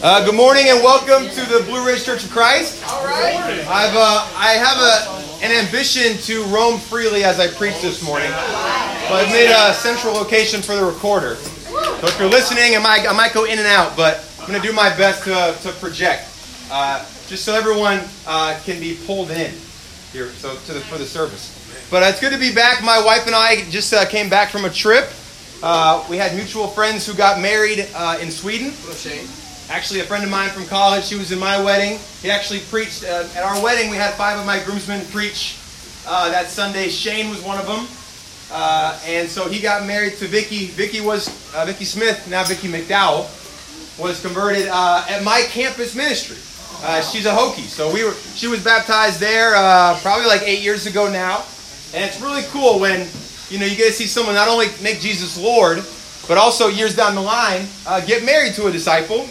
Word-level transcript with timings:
Uh, 0.00 0.24
good 0.24 0.36
morning 0.36 0.66
and 0.68 0.80
welcome 0.80 1.28
to 1.28 1.40
the 1.50 1.64
Blue 1.64 1.84
Ridge 1.84 2.04
Church 2.04 2.22
of 2.22 2.30
Christ. 2.30 2.84
All 2.88 3.04
right. 3.04 3.34
I've 3.66 3.96
uh, 3.96 4.30
I 4.36 4.52
have 4.52 4.78
a, 4.78 5.44
an 5.44 5.50
ambition 5.50 6.16
to 6.18 6.44
roam 6.54 6.78
freely 6.78 7.24
as 7.24 7.40
I 7.40 7.48
preach 7.48 7.82
this 7.82 8.00
morning, 8.04 8.30
but 8.30 9.12
I've 9.12 9.32
made 9.32 9.50
a 9.50 9.74
central 9.74 10.14
location 10.14 10.62
for 10.62 10.76
the 10.76 10.84
recorder. 10.84 11.34
So 11.34 12.06
if 12.06 12.16
you're 12.20 12.28
listening, 12.28 12.76
I 12.76 12.78
might 12.78 13.08
I 13.08 13.12
might 13.12 13.32
go 13.34 13.44
in 13.44 13.58
and 13.58 13.66
out, 13.66 13.96
but 13.96 14.24
I'm 14.38 14.46
going 14.46 14.60
to 14.62 14.64
do 14.64 14.72
my 14.72 14.88
best 14.96 15.24
to, 15.24 15.68
to 15.68 15.76
project, 15.80 16.28
uh, 16.70 17.04
just 17.26 17.44
so 17.44 17.54
everyone 17.54 18.00
uh, 18.24 18.56
can 18.62 18.78
be 18.78 18.96
pulled 19.04 19.32
in 19.32 19.52
here. 20.12 20.28
So 20.28 20.54
to 20.54 20.74
the, 20.74 20.80
for 20.80 20.98
the 20.98 21.06
service. 21.06 21.56
But 21.90 22.04
it's 22.04 22.20
good 22.20 22.32
to 22.32 22.38
be 22.38 22.54
back. 22.54 22.84
My 22.84 23.04
wife 23.04 23.26
and 23.26 23.34
I 23.34 23.68
just 23.70 23.92
uh, 23.92 24.06
came 24.06 24.28
back 24.30 24.50
from 24.50 24.64
a 24.64 24.70
trip. 24.70 25.10
Uh, 25.60 26.06
we 26.08 26.18
had 26.18 26.36
mutual 26.36 26.68
friends 26.68 27.04
who 27.04 27.14
got 27.14 27.40
married 27.40 27.88
uh, 27.96 28.16
in 28.22 28.30
Sweden. 28.30 28.70
Actually, 29.70 30.00
a 30.00 30.04
friend 30.04 30.24
of 30.24 30.30
mine 30.30 30.48
from 30.48 30.64
college, 30.64 31.04
she 31.04 31.14
was 31.14 31.30
in 31.30 31.38
my 31.38 31.62
wedding. 31.62 31.98
He 32.22 32.30
actually 32.30 32.60
preached 32.60 33.04
uh, 33.04 33.28
at 33.36 33.44
our 33.44 33.62
wedding. 33.62 33.90
We 33.90 33.96
had 33.96 34.14
five 34.14 34.38
of 34.38 34.46
my 34.46 34.62
groomsmen 34.64 35.04
preach 35.08 35.58
uh, 36.06 36.30
that 36.30 36.46
Sunday. 36.48 36.88
Shane 36.88 37.28
was 37.28 37.42
one 37.42 37.58
of 37.58 37.66
them, 37.66 37.86
uh, 38.50 38.98
and 39.04 39.28
so 39.28 39.46
he 39.46 39.60
got 39.60 39.86
married 39.86 40.14
to 40.14 40.26
Vicky. 40.26 40.68
Vicky 40.68 41.02
was 41.02 41.28
uh, 41.54 41.66
Vicky 41.66 41.84
Smith, 41.84 42.26
now 42.30 42.44
Vicky 42.44 42.66
McDowell, 42.66 43.28
was 44.00 44.22
converted 44.22 44.68
uh, 44.68 45.04
at 45.06 45.22
my 45.22 45.42
campus 45.50 45.94
ministry. 45.94 46.38
Uh, 46.82 47.02
she's 47.02 47.26
a 47.26 47.30
Hokie, 47.30 47.68
so 47.68 47.92
we 47.92 48.04
were. 48.04 48.14
She 48.34 48.46
was 48.46 48.64
baptized 48.64 49.20
there 49.20 49.52
probably 50.00 50.26
like 50.26 50.42
eight 50.44 50.62
years 50.62 50.86
ago 50.86 51.12
now, 51.12 51.44
and 51.92 52.02
it's 52.02 52.22
really 52.22 52.42
cool 52.48 52.80
when 52.80 53.06
you 53.50 53.58
know, 53.58 53.66
you 53.66 53.76
get 53.76 53.88
to 53.88 53.92
see 53.92 54.06
someone 54.06 54.34
not 54.34 54.48
only 54.48 54.68
make 54.82 55.00
Jesus 55.00 55.36
Lord, 55.36 55.84
but 56.26 56.38
also 56.38 56.68
years 56.68 56.96
down 56.96 57.14
the 57.14 57.20
line 57.20 57.66
get 58.06 58.24
married 58.24 58.54
to 58.54 58.68
a 58.68 58.72
disciple 58.72 59.28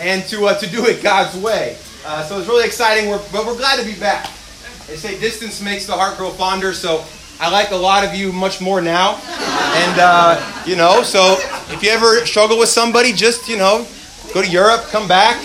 and 0.00 0.24
to 0.28 0.46
uh, 0.46 0.58
to 0.58 0.66
do 0.68 0.86
it 0.86 1.02
God's 1.02 1.36
way. 1.36 1.76
Uh, 2.06 2.22
so 2.22 2.38
it's 2.38 2.48
really 2.48 2.66
exciting. 2.66 3.08
We're, 3.08 3.22
but 3.32 3.46
we're 3.46 3.56
glad 3.56 3.78
to 3.78 3.84
be 3.84 3.98
back. 3.98 4.26
They 4.86 4.96
say 4.96 5.18
distance 5.18 5.62
makes 5.62 5.86
the 5.86 5.94
heart 5.94 6.18
grow 6.18 6.30
fonder. 6.30 6.74
So 6.74 7.04
I 7.40 7.50
like 7.50 7.70
a 7.70 7.76
lot 7.76 8.04
of 8.04 8.14
you 8.14 8.32
much 8.32 8.60
more 8.60 8.80
now. 8.80 9.16
And 9.16 10.00
uh, 10.00 10.64
you 10.66 10.76
know, 10.76 11.02
so 11.02 11.36
if 11.72 11.82
you 11.82 11.90
ever 11.90 12.24
struggle 12.26 12.58
with 12.58 12.68
somebody, 12.68 13.12
just 13.12 13.48
you 13.48 13.56
know, 13.56 13.86
go 14.32 14.42
to 14.42 14.48
Europe, 14.48 14.82
come 14.88 15.08
back. 15.08 15.40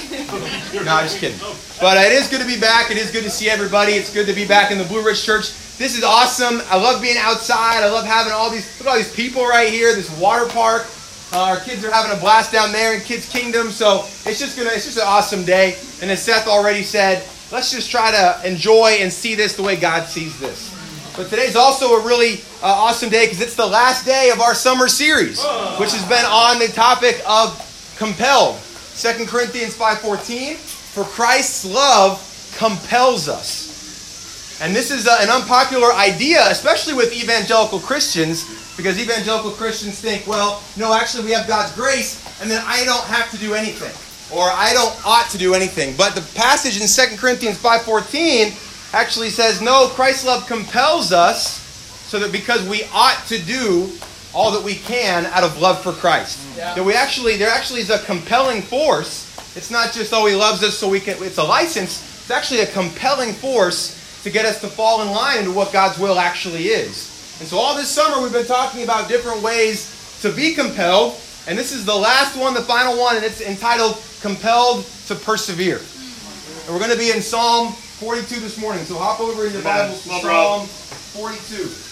No, 0.73 0.91
I'm 0.91 1.07
just 1.07 1.19
kidding. 1.19 1.39
But 1.79 1.97
it 1.97 2.11
is 2.11 2.27
good 2.27 2.41
to 2.41 2.47
be 2.47 2.59
back. 2.59 2.91
It 2.91 2.97
is 2.97 3.09
good 3.09 3.23
to 3.23 3.29
see 3.29 3.49
everybody. 3.49 3.93
It's 3.93 4.13
good 4.13 4.27
to 4.27 4.33
be 4.33 4.45
back 4.45 4.71
in 4.71 4.77
the 4.77 4.83
Blue 4.83 5.03
Ridge 5.03 5.23
Church. 5.23 5.53
This 5.77 5.97
is 5.97 6.03
awesome. 6.03 6.61
I 6.69 6.75
love 6.75 7.01
being 7.01 7.17
outside. 7.17 7.83
I 7.83 7.89
love 7.89 8.05
having 8.05 8.33
all 8.33 8.51
these 8.51 8.67
look 8.79 8.87
at 8.87 8.91
all 8.91 8.97
these 8.97 9.13
people 9.13 9.45
right 9.45 9.71
here. 9.71 9.95
This 9.95 10.09
water 10.19 10.45
park. 10.49 10.85
Uh, 11.31 11.43
our 11.43 11.59
kids 11.59 11.85
are 11.85 11.91
having 11.91 12.15
a 12.15 12.19
blast 12.19 12.51
down 12.51 12.71
there 12.71 12.95
in 12.95 13.01
Kids 13.01 13.29
Kingdom. 13.29 13.69
So 13.69 14.05
it's 14.25 14.39
just 14.39 14.57
gonna 14.57 14.71
it's 14.73 14.85
just 14.85 14.97
an 14.97 15.03
awesome 15.05 15.45
day. 15.45 15.77
And 16.01 16.09
as 16.09 16.23
Seth 16.23 16.47
already 16.47 16.81
said, 16.81 17.23
let's 17.51 17.71
just 17.71 17.91
try 17.91 18.09
to 18.11 18.47
enjoy 18.47 18.97
and 18.99 19.13
see 19.13 19.35
this 19.35 19.55
the 19.55 19.61
way 19.61 19.75
God 19.75 20.07
sees 20.07 20.39
this. 20.39 20.75
But 21.15 21.29
today's 21.29 21.55
also 21.55 21.95
a 21.95 22.05
really 22.05 22.41
uh, 22.63 22.67
awesome 22.67 23.09
day 23.09 23.25
because 23.25 23.41
it's 23.41 23.55
the 23.55 23.67
last 23.67 24.05
day 24.05 24.31
of 24.31 24.39
our 24.39 24.55
summer 24.55 24.87
series, 24.87 25.43
which 25.77 25.91
has 25.91 26.07
been 26.07 26.25
on 26.25 26.57
the 26.59 26.67
topic 26.69 27.21
of 27.27 27.53
compelled. 27.97 28.55
2 28.95 29.25
Corinthians 29.27 29.75
5:14, 29.75 30.55
for 30.55 31.03
Christ's 31.03 31.65
love 31.65 32.25
compels 32.57 33.29
us. 33.29 34.59
And 34.61 34.75
this 34.75 34.91
is 34.91 35.07
uh, 35.07 35.17
an 35.21 35.29
unpopular 35.29 35.93
idea, 35.93 36.41
especially 36.49 36.93
with 36.93 37.13
evangelical 37.13 37.79
Christians, 37.79 38.43
because 38.79 38.97
evangelical 38.97 39.51
Christians 39.51 39.99
think, 39.99 40.25
well, 40.25 40.63
no, 40.77 40.93
actually 40.93 41.25
we 41.25 41.31
have 41.31 41.47
God's 41.47 41.75
grace, 41.75 42.23
and 42.41 42.49
then 42.49 42.63
I 42.65 42.85
don't 42.85 43.03
have 43.03 43.29
to 43.31 43.37
do 43.37 43.53
anything, 43.53 43.91
or 44.35 44.45
I 44.45 44.71
don't 44.71 44.95
ought 45.05 45.29
to 45.31 45.37
do 45.37 45.53
anything. 45.53 45.95
But 45.97 46.15
the 46.15 46.21
passage 46.33 46.79
in 46.79 46.87
2 46.87 47.17
Corinthians 47.17 47.61
5.14 47.61 48.93
actually 48.93 49.31
says, 49.31 49.61
no, 49.61 49.87
Christ's 49.89 50.25
love 50.25 50.47
compels 50.47 51.11
us, 51.11 51.59
so 52.07 52.19
that 52.19 52.31
because 52.31 52.67
we 52.69 52.83
ought 52.93 53.21
to 53.27 53.37
do 53.43 53.91
all 54.33 54.51
that 54.51 54.63
we 54.63 54.75
can 54.75 55.25
out 55.27 55.43
of 55.43 55.59
love 55.59 55.83
for 55.83 55.91
Christ. 55.91 56.39
Mm. 56.39 56.57
Yeah. 56.57 56.75
That 56.75 56.83
we 56.85 56.93
actually, 56.93 57.35
there 57.35 57.51
actually 57.51 57.81
is 57.81 57.89
a 57.89 57.99
compelling 57.99 58.61
force. 58.61 59.27
It's 59.57 59.71
not 59.71 59.91
just, 59.91 60.13
oh, 60.13 60.25
he 60.25 60.35
loves 60.35 60.63
us 60.63 60.77
so 60.77 60.87
we 60.87 61.01
can, 61.01 61.21
it's 61.21 61.37
a 61.37 61.43
license. 61.43 62.01
It's 62.21 62.31
actually 62.31 62.61
a 62.61 62.67
compelling 62.67 63.33
force 63.33 64.21
to 64.23 64.29
get 64.29 64.45
us 64.45 64.61
to 64.61 64.67
fall 64.67 65.01
in 65.01 65.09
line 65.09 65.39
into 65.39 65.51
what 65.51 65.73
God's 65.73 65.99
will 65.99 66.17
actually 66.17 66.67
is. 66.67 67.18
And 67.39 67.47
so 67.47 67.57
all 67.57 67.75
this 67.75 67.89
summer 67.89 68.21
we've 68.21 68.33
been 68.33 68.45
talking 68.45 68.83
about 68.83 69.07
different 69.07 69.41
ways 69.41 70.19
to 70.21 70.31
be 70.31 70.53
compelled, 70.53 71.15
and 71.47 71.57
this 71.57 71.71
is 71.71 71.85
the 71.85 71.95
last 71.95 72.35
one, 72.37 72.53
the 72.53 72.61
final 72.61 72.99
one, 72.99 73.15
and 73.15 73.23
it's 73.23 73.39
entitled 73.41 74.01
Compelled 74.21 74.83
to 75.07 75.15
Persevere. 75.15 75.79
And 75.79 76.73
we're 76.73 76.79
going 76.79 76.91
to 76.91 76.97
be 76.97 77.11
in 77.11 77.21
Psalm 77.21 77.71
42 77.71 78.41
this 78.41 78.57
morning. 78.59 78.83
So 78.83 78.97
hop 78.97 79.21
over 79.21 79.47
in 79.47 79.53
your 79.53 79.61
Bibles 79.61 80.03
to 80.03 80.09
Psalm 80.09 80.67
42. 80.67 81.89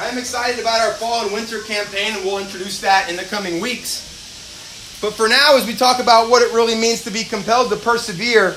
I 0.00 0.08
am 0.08 0.16
excited 0.16 0.58
about 0.58 0.80
our 0.80 0.94
fall 0.94 1.24
and 1.24 1.32
winter 1.32 1.60
campaign, 1.60 2.14
and 2.14 2.24
we'll 2.24 2.38
introduce 2.38 2.80
that 2.80 3.10
in 3.10 3.16
the 3.16 3.24
coming 3.24 3.60
weeks. 3.60 4.98
But 5.02 5.12
for 5.12 5.28
now, 5.28 5.58
as 5.58 5.66
we 5.66 5.74
talk 5.74 6.00
about 6.00 6.30
what 6.30 6.40
it 6.40 6.54
really 6.54 6.74
means 6.74 7.04
to 7.04 7.10
be 7.10 7.24
compelled 7.24 7.68
to 7.70 7.76
persevere, 7.76 8.56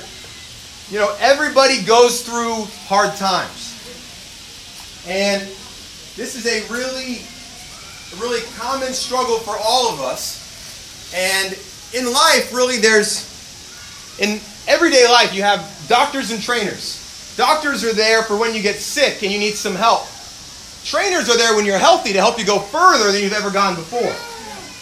you 0.89 0.99
know, 0.99 1.13
everybody 1.19 1.83
goes 1.83 2.21
through 2.21 2.65
hard 2.87 3.15
times. 3.17 3.64
And 5.07 5.41
this 6.15 6.35
is 6.35 6.47
a 6.47 6.61
really, 6.71 7.21
really 8.21 8.41
common 8.57 8.93
struggle 8.93 9.37
for 9.37 9.55
all 9.61 9.93
of 9.93 9.99
us. 10.01 11.13
And 11.13 11.53
in 11.93 12.11
life, 12.11 12.53
really, 12.53 12.77
there's, 12.77 13.29
in 14.19 14.39
everyday 14.67 15.07
life, 15.07 15.33
you 15.33 15.43
have 15.43 15.85
doctors 15.87 16.31
and 16.31 16.41
trainers. 16.41 17.33
Doctors 17.37 17.83
are 17.83 17.93
there 17.93 18.23
for 18.23 18.37
when 18.37 18.55
you 18.55 18.61
get 18.61 18.75
sick 18.75 19.21
and 19.21 19.31
you 19.31 19.37
need 19.37 19.53
some 19.53 19.75
help. 19.75 20.07
Trainers 20.83 21.29
are 21.29 21.37
there 21.37 21.55
when 21.55 21.65
you're 21.65 21.77
healthy 21.77 22.13
to 22.13 22.19
help 22.19 22.39
you 22.39 22.45
go 22.45 22.59
further 22.59 23.11
than 23.11 23.21
you've 23.21 23.33
ever 23.33 23.51
gone 23.51 23.75
before. 23.75 24.13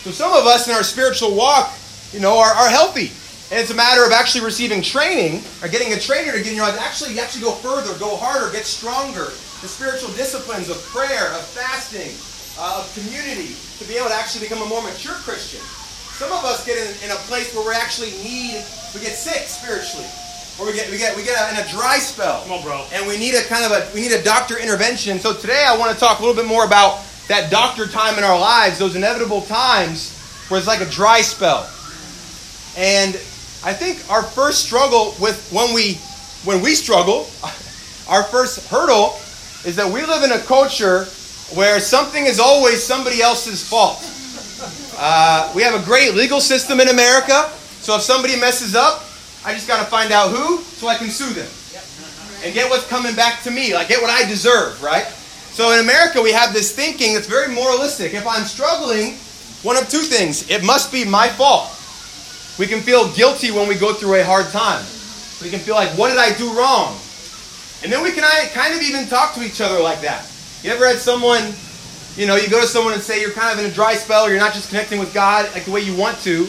So 0.04 0.12
some 0.12 0.34
of 0.34 0.46
us 0.46 0.68
in 0.68 0.74
our 0.74 0.84
spiritual 0.84 1.36
walk, 1.36 1.74
you 2.12 2.20
know, 2.20 2.38
are, 2.38 2.54
are 2.54 2.70
healthy. 2.70 3.12
And 3.52 3.62
it's 3.62 3.72
a 3.72 3.76
matter 3.76 4.06
of 4.06 4.12
actually 4.12 4.46
receiving 4.46 4.82
training 4.82 5.44
or 5.62 5.68
getting 5.68 5.94
a 5.94 6.00
trainer 6.00 6.32
to 6.32 6.38
get 6.40 6.48
in 6.48 6.56
your 6.56 6.66
life. 6.66 6.80
Actually, 6.80 7.14
you 7.14 7.22
actually 7.22 7.44
go 7.44 7.52
further, 7.52 7.98
go 8.00 8.16
harder, 8.16 8.52
get 8.52 8.66
stronger. 8.66 9.32
The 9.64 9.72
spiritual 9.72 10.12
disciplines 10.20 10.68
of 10.68 10.76
prayer, 10.92 11.32
of 11.32 11.40
fasting, 11.56 12.12
uh, 12.60 12.84
of 12.84 12.92
community, 13.00 13.56
to 13.80 13.88
be 13.88 13.96
able 13.96 14.12
to 14.12 14.14
actually 14.14 14.44
become 14.44 14.62
a 14.62 14.68
more 14.68 14.84
mature 14.84 15.16
Christian. 15.24 15.64
Some 16.20 16.36
of 16.36 16.44
us 16.44 16.68
get 16.68 16.76
in, 16.76 16.92
in 17.08 17.16
a 17.16 17.20
place 17.32 17.56
where 17.56 17.64
we 17.64 17.72
actually 17.72 18.12
need, 18.28 18.60
we 18.92 19.00
get 19.00 19.16
sick 19.16 19.48
spiritually. 19.48 20.04
Or 20.60 20.68
we 20.68 20.76
get 20.76 20.92
we 20.92 20.98
get 20.98 21.16
we 21.16 21.24
get 21.24 21.40
a, 21.40 21.56
in 21.56 21.66
a 21.66 21.68
dry 21.72 21.98
spell. 21.98 22.44
Come 22.44 22.60
on, 22.60 22.62
bro. 22.62 22.86
And 22.92 23.08
we 23.08 23.16
need 23.16 23.36
a 23.36 23.44
kind 23.48 23.64
of 23.64 23.72
a 23.72 23.88
we 23.96 24.02
need 24.02 24.12
a 24.12 24.22
doctor 24.22 24.60
intervention. 24.60 25.18
So 25.18 25.34
today 25.34 25.64
I 25.66 25.78
want 25.80 25.94
to 25.94 25.98
talk 25.98 26.20
a 26.20 26.22
little 26.22 26.36
bit 26.36 26.46
more 26.46 26.66
about 26.66 27.00
that 27.30 27.50
doctor 27.50 27.88
time 27.88 28.18
in 28.18 28.26
our 28.26 28.38
lives, 28.38 28.78
those 28.78 28.98
inevitable 28.98 29.44
times 29.48 30.12
where 30.50 30.58
it's 30.58 30.68
like 30.68 30.82
a 30.82 30.90
dry 30.92 31.22
spell. 31.22 31.64
And 32.76 33.16
I 33.64 33.72
think 33.72 34.04
our 34.12 34.24
first 34.24 34.66
struggle 34.66 35.16
with 35.22 35.40
when 35.56 35.74
we 35.74 35.96
when 36.44 36.62
we 36.62 36.76
struggle, 36.76 37.30
our 38.10 38.24
first 38.24 38.68
hurdle 38.68 39.18
is 39.66 39.76
that 39.76 39.88
we 39.92 40.06
live 40.06 40.24
in 40.24 40.32
a 40.32 40.40
culture 40.40 41.06
where 41.56 41.80
something 41.80 42.26
is 42.26 42.40
always 42.40 42.84
somebody 42.84 43.22
else's 43.22 43.68
fault. 43.68 44.02
Uh, 44.98 45.52
we 45.56 45.62
have 45.64 45.80
a 45.80 45.84
great 45.86 46.14
legal 46.16 46.42
system 46.42 46.80
in 46.80 46.90
America, 46.90 47.50
so 47.80 47.96
if 47.96 48.02
somebody 48.02 48.40
messes 48.40 48.76
up, 48.76 49.04
I 49.46 49.54
just 49.54 49.68
got 49.68 49.84
to 49.84 49.90
find 49.90 50.12
out 50.12 50.32
who 50.32 50.60
so 50.60 50.88
I 50.88 50.96
can 50.96 51.10
sue 51.10 51.34
them 51.34 51.50
and 52.44 52.54
get 52.54 52.70
what's 52.70 52.88
coming 52.88 53.16
back 53.16 53.42
to 53.44 53.52
me, 53.52 53.74
like 53.74 53.88
get 53.88 54.02
what 54.02 54.10
I 54.10 54.28
deserve, 54.28 54.82
right? 54.84 55.06
So 55.54 55.72
in 55.72 55.80
America, 55.80 56.22
we 56.22 56.32
have 56.32 56.52
this 56.52 56.76
thinking 56.76 57.14
that's 57.14 57.28
very 57.28 57.54
moralistic. 57.54 58.14
If 58.14 58.28
I'm 58.28 58.44
struggling, 58.44 59.14
one 59.64 59.78
of 59.78 59.88
two 59.88 60.00
things 60.04 60.50
it 60.50 60.64
must 60.64 60.92
be 60.92 61.06
my 61.06 61.30
fault. 61.30 61.70
We 62.60 62.68
can 62.68 62.82
feel 62.82 63.12
guilty 63.14 63.52
when 63.52 63.68
we 63.68 63.76
go 63.76 63.94
through 63.94 64.16
a 64.16 64.24
hard 64.24 64.48
time. 64.52 64.84
We 65.42 65.50
can 65.50 65.60
feel 65.60 65.76
like, 65.76 65.90
what 65.98 66.10
did 66.10 66.20
I 66.20 66.38
do 66.38 66.54
wrong? 66.58 66.98
And 67.84 67.92
then 67.92 68.02
we 68.02 68.12
can 68.14 68.24
kind 68.52 68.74
of 68.74 68.82
even 68.82 69.08
talk 69.08 69.34
to 69.36 69.44
each 69.44 69.60
other 69.60 69.80
like 69.80 70.02
that. 70.02 70.30
You 70.64 70.72
ever 70.72 70.88
had 70.88 70.98
someone, 70.98 71.54
you 72.16 72.26
know, 72.26 72.38
you 72.38 72.50
go 72.50 72.62
to 72.62 72.68
someone 72.68 72.94
and 72.94 73.02
say 73.02 73.20
you're 73.20 73.32
kind 73.32 73.52
of 73.52 73.64
in 73.64 73.70
a 73.70 73.74
dry 73.74 73.96
spell, 73.96 74.26
or 74.26 74.30
you're 74.30 74.40
not 74.40 74.54
just 74.54 74.70
connecting 74.70 75.00
with 75.00 75.14
God 75.14 75.52
like 75.54 75.66
the 75.66 75.72
way 75.72 75.82
you 75.82 75.96
want 75.96 76.18
to, 76.20 76.48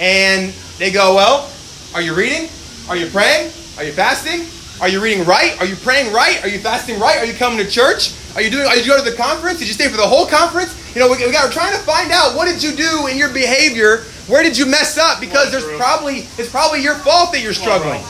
and 0.00 0.52
they 0.78 0.90
go, 0.90 1.14
well, 1.14 1.52
are 1.94 2.02
you 2.02 2.14
reading? 2.14 2.48
Are 2.88 2.96
you 2.96 3.06
praying? 3.06 3.52
Are 3.78 3.84
you 3.84 3.92
fasting? 3.92 4.46
Are 4.82 4.88
you 4.88 5.00
reading 5.00 5.24
right? 5.24 5.58
Are 5.60 5.66
you 5.66 5.76
praying 5.76 6.12
right? 6.12 6.42
Are 6.42 6.48
you 6.48 6.58
fasting 6.58 6.98
right? 6.98 7.18
Are 7.18 7.26
you 7.26 7.34
coming 7.34 7.58
to 7.58 7.70
church? 7.70 8.14
Are 8.34 8.42
you 8.42 8.50
doing? 8.50 8.66
Are 8.66 8.76
you 8.76 8.84
go 8.84 8.96
to 9.02 9.08
the 9.08 9.16
conference? 9.16 9.58
Did 9.60 9.68
you 9.68 9.74
stay 9.74 9.88
for 9.88 9.96
the 9.96 10.06
whole 10.06 10.26
conference? 10.26 10.74
You 10.96 11.00
know, 11.00 11.10
we, 11.10 11.24
we 11.24 11.30
got, 11.30 11.44
we're 11.44 11.52
trying 11.52 11.76
to 11.76 11.82
find 11.82 12.10
out 12.10 12.34
what 12.34 12.46
did 12.46 12.62
you 12.62 12.72
do 12.72 13.06
in 13.06 13.16
your 13.16 13.32
behavior 13.32 14.04
where 14.30 14.44
did 14.44 14.56
you 14.56 14.64
mess 14.64 14.96
up? 14.96 15.18
Because 15.18 15.50
there's 15.50 15.66
probably 15.76 16.28
it's 16.38 16.48
probably 16.48 16.80
your 16.80 16.94
fault 16.94 17.32
that 17.32 17.42
you're 17.42 17.52
struggling. 17.52 18.00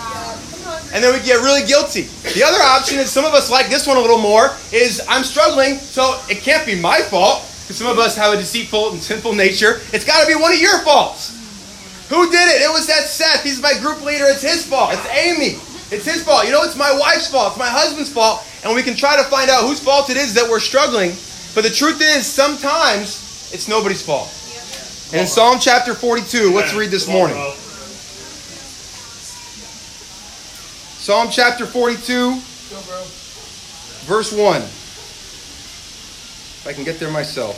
And 0.92 1.02
then 1.04 1.12
we 1.12 1.24
get 1.24 1.36
really 1.36 1.66
guilty. 1.66 2.02
The 2.34 2.42
other 2.42 2.60
option 2.62 2.98
is 2.98 3.10
some 3.10 3.24
of 3.24 3.32
us 3.32 3.50
like 3.50 3.68
this 3.68 3.86
one 3.86 3.96
a 3.96 4.00
little 4.00 4.18
more 4.18 4.50
is 4.72 5.00
I'm 5.08 5.22
struggling, 5.22 5.76
so 5.78 6.20
it 6.28 6.42
can't 6.42 6.66
be 6.66 6.74
my 6.80 7.00
fault. 7.00 7.42
because 7.62 7.78
some 7.78 7.86
of 7.86 7.98
us 7.98 8.16
have 8.16 8.34
a 8.34 8.36
deceitful 8.36 8.90
and 8.90 9.00
sinful 9.00 9.34
nature. 9.34 9.80
It's 9.92 10.04
got 10.04 10.20
to 10.20 10.26
be 10.26 10.34
one 10.34 10.52
of 10.52 10.58
your 10.58 10.80
faults. 10.80 11.36
Who 12.08 12.28
did 12.28 12.48
it? 12.48 12.62
It 12.62 12.72
was 12.72 12.88
that 12.88 13.04
Seth. 13.04 13.44
He's 13.44 13.62
my 13.62 13.74
group 13.78 14.02
leader. 14.02 14.24
It's 14.26 14.42
his 14.42 14.66
fault. 14.66 14.90
It's 14.92 15.06
Amy. 15.14 15.60
It's 15.94 16.04
his 16.04 16.24
fault. 16.24 16.44
You 16.44 16.50
know, 16.50 16.62
it's 16.64 16.76
my 16.76 16.90
wife's 16.98 17.30
fault. 17.30 17.52
It's 17.52 17.58
my 17.58 17.68
husband's 17.68 18.12
fault. 18.12 18.44
And 18.64 18.74
we 18.74 18.82
can 18.82 18.96
try 18.96 19.16
to 19.16 19.22
find 19.24 19.48
out 19.48 19.62
whose 19.62 19.78
fault 19.78 20.10
it 20.10 20.16
is 20.16 20.34
that 20.34 20.48
we're 20.50 20.58
struggling. 20.58 21.12
But 21.54 21.62
the 21.62 21.70
truth 21.70 22.00
is, 22.02 22.26
sometimes 22.26 23.50
it's 23.54 23.68
nobody's 23.68 24.02
fault. 24.02 24.28
And 25.12 25.22
in 25.22 25.26
Psalm 25.26 25.58
chapter 25.60 25.94
42, 25.94 26.52
let's 26.52 26.74
read 26.74 26.90
this 26.90 27.08
morning. 27.08 27.36
Psalm 31.00 31.28
chapter 31.30 31.64
42, 31.64 32.34
verse 34.04 34.36
1. 34.36 34.60
If 34.60 36.66
I 36.68 36.74
can 36.74 36.84
get 36.84 37.00
there 37.00 37.10
myself. 37.10 37.56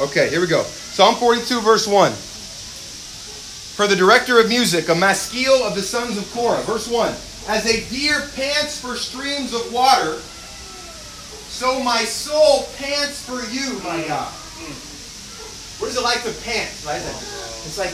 Okay, 0.00 0.28
here 0.28 0.40
we 0.40 0.48
go. 0.48 0.64
Psalm 0.64 1.14
42, 1.14 1.60
verse 1.60 1.86
1. 1.86 2.10
For 3.76 3.86
the 3.86 3.94
director 3.94 4.40
of 4.40 4.48
music, 4.48 4.88
a 4.88 4.94
maskil 4.96 5.62
of 5.62 5.76
the 5.76 5.82
sons 5.82 6.18
of 6.18 6.28
Korah. 6.32 6.62
Verse 6.62 6.88
1. 6.88 7.14
As 7.46 7.64
a 7.64 7.88
deer 7.90 8.28
pants 8.34 8.80
for 8.80 8.96
streams 8.96 9.54
of 9.54 9.72
water, 9.72 10.18
so 11.46 11.80
my 11.80 12.02
soul 12.02 12.66
pants 12.76 13.24
for 13.24 13.40
you, 13.52 13.78
my 13.84 14.02
God. 14.08 14.32
What 15.82 15.90
is 15.90 15.96
it 15.96 16.04
like 16.04 16.22
to 16.22 16.30
pant? 16.44 16.70
Right? 16.86 17.02
It's 17.66 17.76
like 17.76 17.90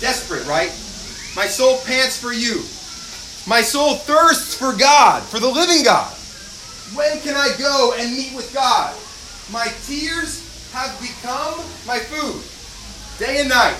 desperate, 0.00 0.44
right? 0.48 0.70
My 1.36 1.46
soul 1.46 1.78
pants 1.86 2.18
for 2.18 2.32
you. 2.32 2.66
My 3.48 3.62
soul 3.62 3.94
thirsts 3.94 4.58
for 4.58 4.76
God, 4.76 5.22
for 5.22 5.38
the 5.38 5.46
living 5.46 5.84
God. 5.84 6.12
When 6.96 7.20
can 7.20 7.36
I 7.36 7.54
go 7.60 7.94
and 7.96 8.10
meet 8.10 8.34
with 8.34 8.52
God? 8.52 8.92
My 9.52 9.68
tears 9.86 10.42
have 10.72 11.00
become 11.00 11.62
my 11.86 12.00
food, 12.00 12.42
day 13.24 13.38
and 13.38 13.50
night. 13.50 13.78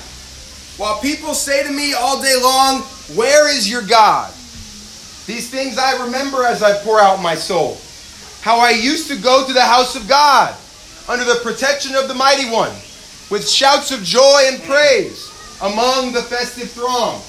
While 0.76 1.00
people 1.00 1.34
say 1.34 1.64
to 1.64 1.72
me 1.72 1.94
all 1.94 2.22
day 2.22 2.38
long, 2.40 2.82
Where 3.16 3.50
is 3.50 3.68
your 3.68 3.82
God? 3.82 4.30
These 5.26 5.50
things 5.50 5.78
I 5.78 6.04
remember 6.04 6.46
as 6.46 6.62
I 6.62 6.80
pour 6.84 7.00
out 7.00 7.20
my 7.20 7.34
soul. 7.34 7.76
How 8.40 8.60
I 8.60 8.70
used 8.70 9.08
to 9.10 9.16
go 9.16 9.44
to 9.44 9.52
the 9.52 9.62
house 9.62 9.96
of 9.96 10.06
God 10.06 10.56
under 11.08 11.24
the 11.24 11.40
protection 11.42 11.96
of 11.96 12.06
the 12.06 12.14
Mighty 12.14 12.48
One 12.48 12.72
with 13.30 13.48
shouts 13.48 13.90
of 13.90 14.02
joy 14.02 14.42
and 14.46 14.62
praise 14.62 15.30
among 15.62 16.12
the 16.12 16.22
festive 16.22 16.70
throng. 16.70 17.20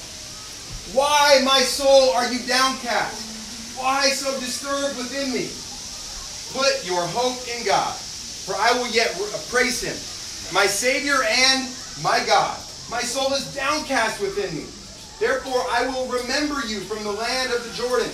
Why, 0.96 1.40
my 1.44 1.60
soul, 1.60 2.10
are 2.10 2.30
you 2.32 2.38
downcast? 2.46 3.78
Why 3.78 4.08
so 4.10 4.30
disturbed 4.38 4.96
within 4.96 5.32
me? 5.32 5.50
Put 6.54 6.86
your 6.86 7.02
hope 7.08 7.40
in 7.56 7.66
God, 7.66 7.94
for 7.94 8.54
I 8.54 8.72
will 8.78 8.88
yet 8.88 9.18
praise 9.50 9.82
him, 9.82 9.96
my 10.54 10.66
Savior 10.66 11.22
and 11.26 11.68
my 12.02 12.22
God. 12.26 12.58
My 12.90 13.00
soul 13.00 13.32
is 13.32 13.54
downcast 13.54 14.20
within 14.20 14.54
me. 14.54 14.66
Therefore, 15.18 15.64
I 15.70 15.86
will 15.86 16.06
remember 16.06 16.60
you 16.66 16.80
from 16.80 17.02
the 17.02 17.12
land 17.12 17.52
of 17.52 17.64
the 17.64 17.72
Jordan, 17.74 18.10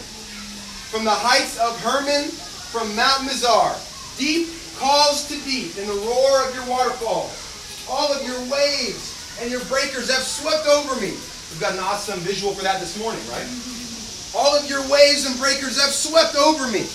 from 0.93 1.05
the 1.05 1.11
heights 1.11 1.59
of 1.59 1.79
Hermon, 1.82 2.31
from 2.31 2.94
Mount 2.94 3.29
Mizar. 3.29 3.75
Deep 4.17 4.49
calls 4.79 5.27
to 5.29 5.37
deep 5.44 5.77
in 5.77 5.87
the 5.88 6.00
roar 6.06 6.47
of 6.47 6.55
your 6.55 6.67
waterfalls. 6.67 7.39
All 7.90 8.12
of 8.12 8.25
your 8.25 8.38
waves 8.46 9.38
and 9.42 9.50
your 9.50 9.64
breakers 9.64 10.08
have 10.10 10.22
swept 10.22 10.66
over 10.69 10.94
me. 11.00 11.10
We've 11.10 11.60
got 11.60 11.72
an 11.72 11.81
awesome 11.81 12.20
visual 12.20 12.54
for 12.54 12.62
that 12.62 12.78
this 12.78 12.96
morning, 12.98 13.20
right? 13.28 13.46
All 14.32 14.54
of 14.56 14.70
your 14.70 14.87
waves 14.88 15.26
and 15.26 15.37
breakers 15.38 15.81
have 15.82 15.90
swept 15.90 16.37
over 16.37 16.70
me. 16.70 16.87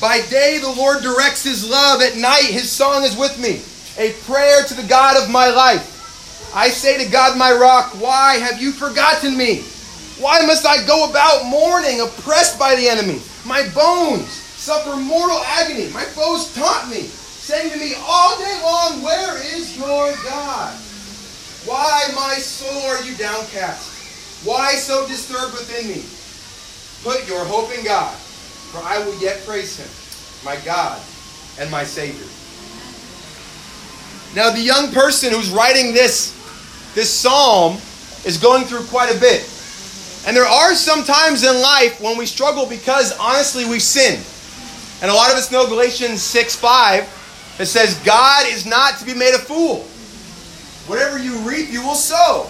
By 0.00 0.20
day, 0.28 0.58
the 0.58 0.70
Lord 0.70 1.02
directs 1.02 1.42
his 1.42 1.68
love. 1.68 2.02
At 2.02 2.16
night, 2.16 2.44
his 2.44 2.70
song 2.70 3.04
is 3.04 3.16
with 3.16 3.40
me. 3.40 3.62
A 3.96 4.12
prayer 4.30 4.62
to 4.64 4.74
the 4.74 4.86
God 4.86 5.16
of 5.16 5.30
my 5.30 5.48
life. 5.48 5.96
I 6.54 6.68
say 6.68 7.02
to 7.02 7.10
God, 7.10 7.36
my 7.36 7.52
rock, 7.52 8.00
why 8.00 8.36
have 8.36 8.60
you 8.60 8.72
forgotten 8.72 9.36
me? 9.36 9.62
Why 10.20 10.44
must 10.44 10.66
I 10.66 10.84
go 10.86 11.08
about 11.08 11.46
mourning, 11.46 12.00
oppressed 12.00 12.58
by 12.58 12.74
the 12.74 12.88
enemy? 12.88 13.20
My 13.46 13.66
bones 13.74 14.28
suffer 14.28 14.96
mortal 14.96 15.38
agony. 15.46 15.88
My 15.90 16.04
foes 16.04 16.52
taunt 16.54 16.90
me, 16.90 17.08
saying 17.48 17.72
to 17.72 17.78
me 17.78 17.94
all 18.04 18.36
day 18.36 18.60
long, 18.62 19.02
Where 19.02 19.38
is 19.56 19.74
your 19.78 20.12
God? 20.22 20.74
Why, 21.64 22.04
my 22.14 22.34
soul, 22.34 22.82
are 22.82 23.02
you 23.02 23.16
downcast? 23.16 24.44
Why 24.46 24.74
so 24.74 25.08
disturbed 25.08 25.54
within 25.54 25.88
me? 25.88 26.04
Put 27.02 27.26
your 27.26 27.42
hope 27.46 27.72
in 27.72 27.82
God, 27.86 28.14
for 28.14 28.84
I 28.84 28.98
will 28.98 29.18
yet 29.18 29.40
praise 29.46 29.80
him, 29.80 29.88
my 30.44 30.62
God 30.62 31.00
and 31.58 31.70
my 31.70 31.84
Savior. 31.84 32.28
Now, 34.36 34.50
the 34.54 34.60
young 34.60 34.92
person 34.92 35.32
who's 35.32 35.48
writing 35.48 35.94
this 35.94 36.36
this 36.94 37.08
psalm 37.08 37.76
is 38.26 38.36
going 38.36 38.64
through 38.64 38.84
quite 38.88 39.08
a 39.08 39.18
bit. 39.18 39.40
And 40.26 40.36
there 40.36 40.44
are 40.44 40.74
some 40.74 41.02
times 41.02 41.44
in 41.44 41.62
life 41.62 41.98
when 41.98 42.18
we 42.18 42.26
struggle 42.26 42.66
because 42.66 43.16
honestly 43.16 43.64
we've 43.64 43.80
sinned. 43.80 44.22
And 45.00 45.10
a 45.10 45.14
lot 45.14 45.30
of 45.30 45.38
us 45.38 45.50
know 45.50 45.66
Galatians 45.66 46.20
6 46.20 46.54
5 46.54 47.14
that 47.58 47.66
says, 47.66 47.98
God 48.04 48.46
is 48.46 48.64
not 48.64 48.98
to 48.98 49.04
be 49.04 49.14
made 49.14 49.34
a 49.34 49.38
fool. 49.38 49.82
Whatever 50.88 51.18
you 51.18 51.36
reap, 51.40 51.70
you 51.70 51.82
will 51.82 51.94
sow. 51.94 52.48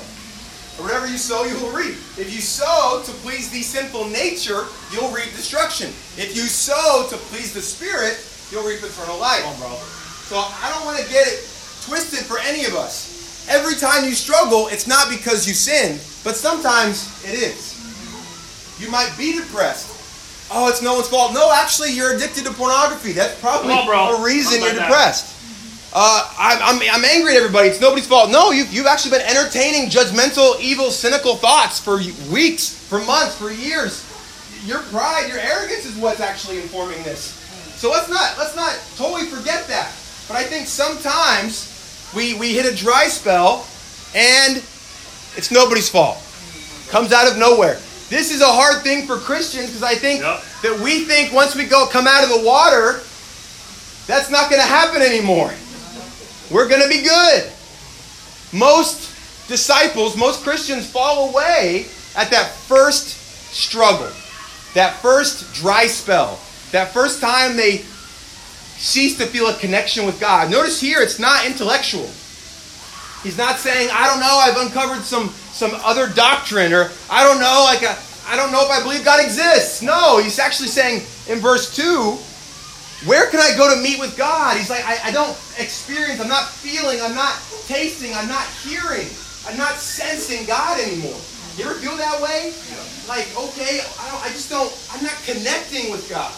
Or 0.78 0.86
whatever 0.86 1.08
you 1.08 1.18
sow, 1.18 1.44
you 1.44 1.58
will 1.58 1.72
reap. 1.72 1.96
If 2.16 2.30
you 2.32 2.40
sow 2.40 3.02
to 3.04 3.10
please 3.26 3.50
the 3.50 3.62
sinful 3.62 4.06
nature, 4.10 4.64
you'll 4.92 5.10
reap 5.10 5.34
destruction. 5.34 5.88
If 6.16 6.36
you 6.36 6.42
sow 6.42 7.06
to 7.10 7.16
please 7.16 7.52
the 7.52 7.62
Spirit, 7.62 8.22
you'll 8.52 8.66
reap 8.66 8.78
eternal 8.78 9.18
life. 9.18 9.44
On, 9.44 9.56
so 10.28 10.36
I 10.38 10.70
don't 10.72 10.84
want 10.84 10.98
to 11.02 11.10
get 11.10 11.26
it 11.26 11.40
twisted 11.82 12.20
for 12.20 12.38
any 12.38 12.64
of 12.64 12.74
us 12.74 13.18
every 13.48 13.74
time 13.74 14.04
you 14.04 14.12
struggle, 14.12 14.68
it's 14.68 14.86
not 14.86 15.08
because 15.08 15.48
you 15.48 15.54
sinned, 15.54 16.00
but 16.22 16.36
sometimes 16.36 17.24
it 17.24 17.34
is. 17.34 17.74
You 18.78 18.90
might 18.90 19.12
be 19.18 19.36
depressed. 19.36 19.97
Oh, 20.50 20.68
it's 20.68 20.80
no 20.80 20.94
one's 20.94 21.08
fault. 21.08 21.34
No, 21.34 21.52
actually, 21.52 21.92
you're 21.92 22.14
addicted 22.14 22.44
to 22.44 22.52
pornography. 22.52 23.12
That's 23.12 23.38
probably 23.40 23.72
on, 23.72 24.20
a 24.20 24.24
reason 24.24 24.62
you're 24.62 24.72
depressed. 24.72 25.36
Uh, 25.92 26.30
I'm, 26.38 26.58
I'm, 26.76 26.88
I'm, 26.90 27.04
angry 27.04 27.32
at 27.32 27.38
everybody. 27.38 27.68
It's 27.68 27.80
nobody's 27.80 28.06
fault. 28.06 28.30
No, 28.30 28.50
you've, 28.50 28.72
you've 28.72 28.86
actually 28.86 29.18
been 29.18 29.26
entertaining 29.26 29.88
judgmental, 29.88 30.60
evil, 30.60 30.90
cynical 30.90 31.36
thoughts 31.36 31.80
for 31.80 31.96
weeks, 32.30 32.68
for 32.88 33.00
months, 33.00 33.36
for 33.36 33.50
years. 33.50 34.04
Your 34.64 34.80
pride, 34.84 35.28
your 35.28 35.38
arrogance 35.38 35.86
is 35.86 35.96
what's 35.96 36.20
actually 36.20 36.58
informing 36.58 37.02
this. 37.04 37.34
So 37.76 37.90
let's 37.90 38.08
not 38.08 38.36
let's 38.38 38.56
not 38.56 38.76
totally 38.96 39.26
forget 39.26 39.66
that. 39.68 39.92
But 40.28 40.36
I 40.36 40.44
think 40.44 40.66
sometimes 40.66 42.12
we, 42.14 42.34
we 42.38 42.52
hit 42.52 42.70
a 42.70 42.76
dry 42.76 43.08
spell, 43.08 43.66
and 44.14 44.58
it's 45.36 45.50
nobody's 45.50 45.88
fault. 45.88 46.18
Comes 46.88 47.12
out 47.12 47.30
of 47.30 47.38
nowhere. 47.38 47.78
This 48.08 48.32
is 48.32 48.40
a 48.40 48.46
hard 48.46 48.82
thing 48.82 49.06
for 49.06 49.16
Christians 49.16 49.66
because 49.66 49.82
I 49.82 49.94
think 49.94 50.22
yep. 50.22 50.42
that 50.62 50.80
we 50.80 51.04
think 51.04 51.32
once 51.32 51.54
we 51.54 51.64
go 51.66 51.86
come 51.86 52.06
out 52.06 52.24
of 52.24 52.30
the 52.30 52.46
water, 52.46 53.02
that's 54.06 54.30
not 54.30 54.50
going 54.50 54.62
to 54.62 54.68
happen 54.68 55.02
anymore. 55.02 55.52
We're 56.50 56.68
going 56.68 56.82
to 56.82 56.88
be 56.88 57.02
good. 57.02 57.52
Most 58.52 59.14
disciples, 59.48 60.16
most 60.16 60.42
Christians 60.42 60.90
fall 60.90 61.28
away 61.28 61.86
at 62.16 62.30
that 62.30 62.50
first 62.50 63.08
struggle, 63.52 64.10
that 64.74 64.94
first 65.02 65.54
dry 65.54 65.86
spell, 65.86 66.40
that 66.72 66.92
first 66.92 67.20
time 67.20 67.56
they 67.56 67.78
cease 68.78 69.18
to 69.18 69.26
feel 69.26 69.48
a 69.48 69.54
connection 69.58 70.06
with 70.06 70.18
God. 70.18 70.50
Notice 70.50 70.80
here 70.80 71.00
it's 71.00 71.18
not 71.18 71.44
intellectual. 71.44 72.08
He's 73.22 73.36
not 73.36 73.56
saying, 73.56 73.88
I 73.92 74.06
don't 74.06 74.20
know, 74.20 74.38
I've 74.38 74.56
uncovered 74.56 75.02
some, 75.02 75.28
some 75.30 75.72
other 75.82 76.08
doctrine, 76.08 76.72
or 76.72 76.90
I 77.10 77.24
don't 77.24 77.40
know, 77.40 77.66
like 77.66 77.82
a, 77.82 77.98
I 78.28 78.36
don't 78.36 78.52
know 78.52 78.62
if 78.62 78.70
I 78.70 78.82
believe 78.82 79.04
God 79.04 79.24
exists. 79.24 79.82
No, 79.82 80.18
he's 80.18 80.38
actually 80.38 80.68
saying 80.68 81.02
in 81.28 81.42
verse 81.42 81.74
2, 81.74 82.18
where 83.08 83.30
can 83.30 83.40
I 83.40 83.56
go 83.56 83.74
to 83.74 83.80
meet 83.80 83.98
with 83.98 84.16
God? 84.16 84.56
He's 84.56 84.70
like, 84.70 84.84
I, 84.84 84.98
I 85.08 85.10
don't 85.10 85.34
experience, 85.58 86.20
I'm 86.20 86.28
not 86.28 86.48
feeling, 86.48 87.00
I'm 87.02 87.14
not 87.14 87.34
tasting, 87.66 88.14
I'm 88.14 88.28
not 88.28 88.46
hearing, 88.62 89.08
I'm 89.48 89.56
not 89.56 89.74
sensing 89.74 90.46
God 90.46 90.78
anymore. 90.78 91.18
You 91.56 91.64
ever 91.64 91.74
feel 91.74 91.96
that 91.96 92.22
way? 92.22 92.54
Like, 93.08 93.26
okay, 93.34 93.80
I, 93.98 94.22
I 94.24 94.28
just 94.30 94.48
don't, 94.48 94.70
I'm 94.94 95.02
not 95.02 95.18
connecting 95.26 95.90
with 95.90 96.08
God. 96.08 96.30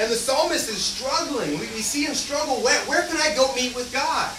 And 0.00 0.10
the 0.10 0.16
psalmist 0.16 0.70
is 0.70 0.80
struggling. 0.80 1.58
We, 1.58 1.66
we 1.74 1.82
see 1.82 2.04
him 2.04 2.14
struggle. 2.14 2.62
Where, 2.62 2.78
where 2.86 3.06
can 3.08 3.16
I 3.18 3.34
go 3.34 3.52
meet 3.54 3.74
with 3.74 3.92
God? 3.92 4.32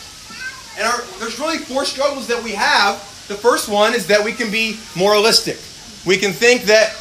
And 0.77 0.87
our, 0.87 1.01
there's 1.19 1.39
really 1.39 1.57
four 1.57 1.85
struggles 1.85 2.27
that 2.27 2.43
we 2.43 2.51
have. 2.51 2.97
The 3.27 3.35
first 3.35 3.69
one 3.69 3.93
is 3.93 4.07
that 4.07 4.23
we 4.23 4.31
can 4.31 4.51
be 4.51 4.79
moralistic. 4.97 5.57
We 6.05 6.17
can 6.17 6.31
think 6.31 6.63
that, 6.63 6.95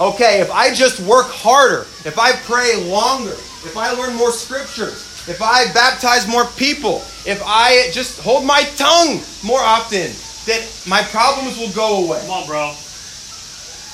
okay, 0.00 0.40
if 0.40 0.50
I 0.50 0.74
just 0.74 1.00
work 1.00 1.26
harder, 1.26 1.82
if 2.04 2.18
I 2.18 2.32
pray 2.32 2.76
longer, 2.90 3.32
if 3.66 3.76
I 3.76 3.92
learn 3.92 4.16
more 4.16 4.32
scriptures, 4.32 5.04
if 5.28 5.42
I 5.42 5.70
baptize 5.74 6.26
more 6.26 6.46
people, 6.56 7.02
if 7.26 7.42
I 7.44 7.90
just 7.92 8.20
hold 8.20 8.44
my 8.44 8.62
tongue 8.76 9.20
more 9.44 9.60
often, 9.60 10.08
that 10.46 10.64
my 10.88 11.02
problems 11.12 11.58
will 11.58 11.72
go 11.72 12.06
away. 12.06 12.20
Come 12.22 12.30
on, 12.30 12.46
bro. 12.46 12.74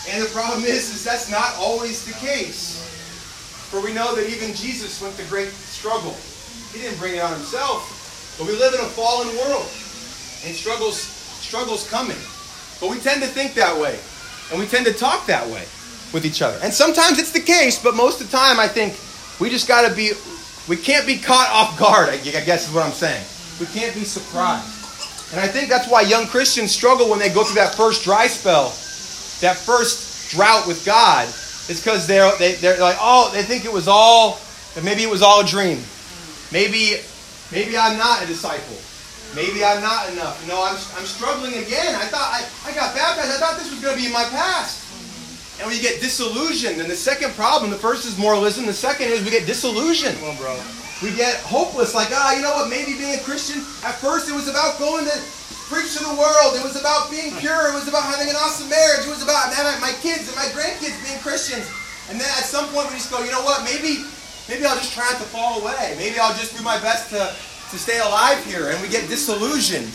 And 0.09 0.23
the 0.23 0.31
problem 0.31 0.65
is, 0.65 0.95
is 0.95 1.03
that's 1.03 1.31
not 1.31 1.55
always 1.59 2.05
the 2.05 2.13
case. 2.25 2.79
For 3.71 3.81
we 3.81 3.93
know 3.93 4.15
that 4.15 4.29
even 4.31 4.55
Jesus 4.55 5.03
went 5.03 5.15
through 5.15 5.27
great 5.27 5.51
struggle. 5.51 6.15
He 6.73 6.79
didn't 6.79 6.99
bring 6.99 7.17
it 7.17 7.23
on 7.23 7.33
himself. 7.33 7.91
But 8.39 8.47
we 8.47 8.57
live 8.57 8.75
in 8.75 8.81
a 8.81 8.91
fallen 8.91 9.29
world. 9.37 9.67
And 10.45 10.55
struggles, 10.55 10.99
struggles 10.99 11.89
coming. 11.89 12.19
But 12.81 12.91
we 12.91 12.99
tend 13.01 13.23
to 13.23 13.29
think 13.29 13.55
that 13.55 13.79
way. 13.81 13.99
And 14.51 14.61
we 14.61 14.67
tend 14.67 14.87
to 14.87 14.93
talk 14.93 15.27
that 15.27 15.47
way 15.47 15.65
with 16.13 16.25
each 16.25 16.43
other. 16.43 16.59
And 16.63 16.73
sometimes 16.73 17.19
it's 17.19 17.33
the 17.33 17.41
case, 17.41 17.83
but 17.83 17.95
most 17.95 18.21
of 18.21 18.31
the 18.31 18.37
time 18.37 18.61
I 18.61 18.69
think 18.69 18.95
we 19.41 19.51
just 19.51 19.67
got 19.67 19.89
to 19.89 19.95
be, 19.95 20.13
we 20.69 20.77
can't 20.77 21.07
be 21.07 21.19
caught 21.19 21.49
off 21.51 21.79
guard, 21.79 22.09
I 22.09 22.19
guess 22.19 22.69
is 22.69 22.75
what 22.75 22.85
I'm 22.85 22.93
saying. 22.93 23.25
We 23.61 23.67
can't 23.67 23.95
be 23.95 24.05
surprised. 24.05 25.33
And 25.33 25.41
I 25.41 25.49
think 25.49 25.69
that's 25.69 25.89
why 25.91 26.03
young 26.03 26.27
Christians 26.27 26.71
struggle 26.71 27.11
when 27.11 27.19
they 27.19 27.29
go 27.29 27.43
through 27.43 27.57
that 27.57 27.75
first 27.75 28.05
dry 28.05 28.27
spell, 28.27 28.69
that 29.41 29.57
first 29.57 30.31
drought 30.31 30.67
with 30.67 30.85
God. 30.85 31.27
It's 31.67 31.81
because 31.81 32.07
they're, 32.07 32.31
they, 32.39 32.53
they're 32.55 32.79
like, 32.79 32.97
oh, 33.01 33.31
they 33.33 33.43
think 33.43 33.65
it 33.65 33.73
was 33.73 33.89
all, 33.89 34.39
maybe 34.83 35.03
it 35.03 35.11
was 35.11 35.23
all 35.23 35.41
a 35.41 35.45
dream. 35.45 35.83
Maybe, 36.53 37.01
maybe 37.55 37.79
I'm 37.79 37.97
not 37.97 38.23
a 38.23 38.27
disciple. 38.27 38.77
Maybe 39.35 39.65
I'm 39.65 39.83
not 39.83 40.11
enough. 40.11 40.39
No, 40.47 40.63
I'm, 40.63 40.79
I'm 40.99 41.07
struggling 41.07 41.55
again. 41.55 41.95
I 41.95 42.07
thought 42.07 42.31
I, 42.31 42.43
I 42.67 42.75
got 42.75 42.95
baptized. 42.95 43.31
I 43.31 43.39
thought 43.39 43.59
this 43.59 43.71
was 43.71 43.81
going 43.83 43.97
to 43.97 44.03
be 44.03 44.11
my 44.13 44.27
past. 44.31 44.83
And 45.59 45.71
we 45.71 45.79
get 45.79 46.01
disillusioned. 46.03 46.81
And 46.81 46.91
the 46.91 46.99
second 46.99 47.35
problem, 47.35 47.71
the 47.71 47.79
first 47.79 48.07
is 48.07 48.19
moralism. 48.19 48.67
The 48.67 48.75
second 48.75 49.11
is 49.11 49.25
we 49.25 49.31
get 49.31 49.47
disillusioned. 49.47 50.19
Come 50.19 50.31
on, 50.31 50.37
bro. 50.37 50.55
We 51.03 51.15
get 51.19 51.43
hopeless, 51.43 51.95
like, 51.95 52.15
ah, 52.15 52.35
you 52.35 52.43
know 52.43 52.55
what, 52.55 52.71
maybe 52.71 52.95
being 52.95 53.19
a 53.19 53.23
Christian, 53.27 53.59
at 53.83 53.99
first 53.99 54.31
it 54.31 54.33
was 54.33 54.47
about 54.47 54.79
going 54.79 55.05
to 55.05 55.17
preach 55.67 55.99
to 55.99 56.03
the 56.07 56.15
world. 56.15 56.55
It 56.55 56.63
was 56.63 56.79
about 56.79 57.11
being 57.11 57.35
pure. 57.43 57.69
It 57.71 57.75
was 57.75 57.91
about 57.91 58.07
having 58.07 58.31
an 58.31 58.39
awesome 58.39 58.71
marriage. 58.71 59.03
It 59.03 59.11
was 59.11 59.23
about 59.23 59.51
having 59.53 59.83
my 59.83 59.93
kids 60.01 60.31
and 60.31 60.37
my 60.39 60.47
grandkids 60.55 60.95
being 61.03 61.19
Christians. 61.19 61.67
And 62.09 62.21
then 62.21 62.31
at 62.39 62.47
some 62.47 62.71
point 62.71 62.89
we 62.89 63.03
just 63.03 63.11
go, 63.11 63.21
you 63.27 63.35
know 63.35 63.43
what, 63.43 63.67
maybe 63.67 64.07
maybe 64.49 64.65
I'll 64.65 64.77
just 64.77 64.93
try 64.93 65.05
not 65.11 65.19
to 65.19 65.27
fall 65.29 65.61
away. 65.61 65.95
Maybe 65.99 66.19
I'll 66.19 66.35
just 66.35 66.57
do 66.57 66.63
my 66.63 66.81
best 66.81 67.11
to, 67.11 67.35
to 67.71 67.79
stay 67.79 67.99
alive 67.99 68.45
here. 68.45 68.71
And 68.71 68.81
we 68.83 68.89
get 68.89 69.09
disillusioned. 69.09 69.93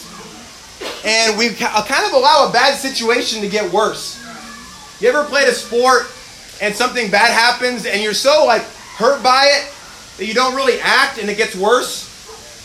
And 1.05 1.37
we 1.37 1.49
kind 1.49 2.05
of 2.05 2.13
allow 2.13 2.47
a 2.49 2.51
bad 2.51 2.77
situation 2.77 3.41
to 3.41 3.49
get 3.49 3.71
worse. 3.71 4.17
You 4.99 5.09
ever 5.09 5.23
played 5.23 5.47
a 5.47 5.53
sport 5.53 6.11
and 6.61 6.75
something 6.75 7.09
bad 7.09 7.31
happens 7.31 7.85
and 7.85 8.01
you're 8.01 8.13
so 8.13 8.45
like 8.45 8.63
hurt 8.97 9.23
by 9.23 9.45
it 9.45 9.73
that 10.17 10.25
you 10.25 10.33
don't 10.33 10.55
really 10.55 10.79
act 10.81 11.19
and 11.19 11.29
it 11.29 11.37
gets 11.37 11.55
worse? 11.55 12.07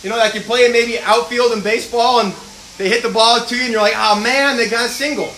You 0.02 0.10
know, 0.10 0.16
like 0.16 0.34
you're 0.34 0.42
playing 0.42 0.72
maybe 0.72 0.98
outfield 1.00 1.52
in 1.52 1.62
baseball 1.62 2.20
and 2.20 2.34
they 2.76 2.88
hit 2.88 3.02
the 3.02 3.10
ball 3.10 3.40
to 3.40 3.56
you 3.56 3.62
and 3.62 3.72
you're 3.72 3.80
like, 3.80 3.94
oh 3.96 4.20
man, 4.20 4.56
they 4.56 4.68
got 4.68 4.86
a 4.86 4.88
single. 4.88 5.32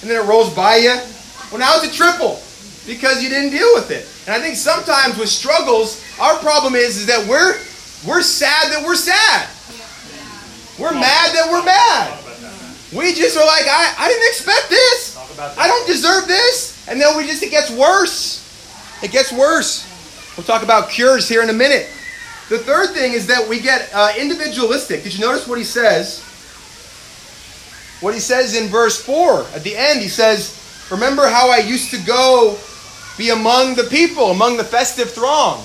And 0.00 0.08
then 0.08 0.24
it 0.24 0.28
rolls 0.28 0.54
by 0.54 0.76
you. 0.76 0.94
Well, 1.50 1.58
now 1.58 1.74
it's 1.76 1.92
a 1.92 1.96
triple 1.96 2.40
because 2.86 3.22
you 3.22 3.28
didn't 3.28 3.50
deal 3.50 3.74
with 3.74 3.90
it. 3.90 4.06
And 4.28 4.36
I 4.36 4.44
think 4.44 4.56
sometimes 4.56 5.16
with 5.16 5.30
struggles, 5.30 6.04
our 6.20 6.36
problem 6.40 6.74
is, 6.74 6.98
is 6.98 7.06
that 7.06 7.26
we're 7.26 7.56
we're 8.06 8.20
sad 8.20 8.70
that 8.70 8.84
we're 8.84 8.94
sad. 8.94 9.48
We're 10.78 10.92
mad 10.92 11.34
that 11.34 11.48
we're 11.50 11.64
mad. 11.64 12.12
We 12.92 13.14
just 13.14 13.38
are 13.38 13.46
like, 13.46 13.64
I, 13.64 13.94
I 13.96 14.08
didn't 14.08 14.28
expect 14.28 14.68
this. 14.68 15.16
I 15.56 15.66
don't 15.66 15.86
deserve 15.86 16.28
this. 16.28 16.86
And 16.88 17.00
then 17.00 17.16
we 17.16 17.26
just, 17.26 17.42
it 17.42 17.50
gets 17.50 17.70
worse. 17.70 18.44
It 19.02 19.12
gets 19.12 19.32
worse. 19.32 19.88
We'll 20.36 20.44
talk 20.44 20.62
about 20.62 20.90
cures 20.90 21.26
here 21.26 21.42
in 21.42 21.48
a 21.48 21.54
minute. 21.54 21.88
The 22.50 22.58
third 22.58 22.90
thing 22.90 23.14
is 23.14 23.26
that 23.28 23.48
we 23.48 23.60
get 23.60 23.88
uh, 23.94 24.12
individualistic. 24.18 25.04
Did 25.04 25.14
you 25.14 25.24
notice 25.24 25.48
what 25.48 25.56
he 25.56 25.64
says? 25.64 26.20
What 28.02 28.12
he 28.12 28.20
says 28.20 28.54
in 28.54 28.68
verse 28.68 29.02
4 29.02 29.46
at 29.54 29.64
the 29.64 29.74
end, 29.74 30.02
he 30.02 30.08
says, 30.08 30.54
Remember 30.90 31.28
how 31.28 31.50
I 31.50 31.58
used 31.58 31.90
to 31.92 31.98
go 32.04 32.58
be 33.18 33.30
among 33.30 33.74
the 33.74 33.82
people, 33.84 34.30
among 34.30 34.56
the 34.56 34.64
festive 34.64 35.10
throng. 35.10 35.58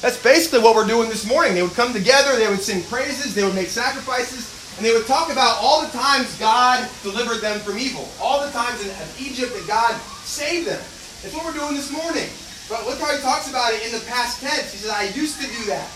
That's 0.00 0.22
basically 0.22 0.60
what 0.60 0.76
we're 0.76 0.86
doing 0.86 1.10
this 1.10 1.26
morning. 1.26 1.52
They 1.52 1.62
would 1.62 1.74
come 1.74 1.92
together, 1.92 2.36
they 2.36 2.46
would 2.48 2.62
sing 2.62 2.82
praises, 2.84 3.34
they 3.34 3.42
would 3.42 3.56
make 3.56 3.66
sacrifices, 3.66 4.54
and 4.78 4.86
they 4.86 4.92
would 4.94 5.06
talk 5.06 5.32
about 5.32 5.58
all 5.60 5.82
the 5.82 5.90
times 5.90 6.38
God 6.38 6.88
delivered 7.02 7.42
them 7.42 7.58
from 7.58 7.76
evil, 7.76 8.08
all 8.22 8.46
the 8.46 8.52
times 8.52 8.80
in 8.86 8.94
Egypt 9.18 9.52
that 9.52 9.66
God 9.66 10.00
saved 10.22 10.68
them. 10.68 10.78
That's 11.22 11.34
what 11.34 11.44
we're 11.44 11.58
doing 11.58 11.74
this 11.74 11.90
morning. 11.90 12.30
But 12.70 12.86
look 12.86 13.00
how 13.00 13.10
he 13.10 13.20
talks 13.20 13.50
about 13.50 13.74
it 13.74 13.84
in 13.84 13.90
the 13.90 14.04
past 14.06 14.40
tense. 14.40 14.70
He 14.70 14.78
says, 14.78 14.90
I 14.90 15.10
used 15.10 15.40
to 15.40 15.46
do 15.46 15.64
that. 15.66 15.90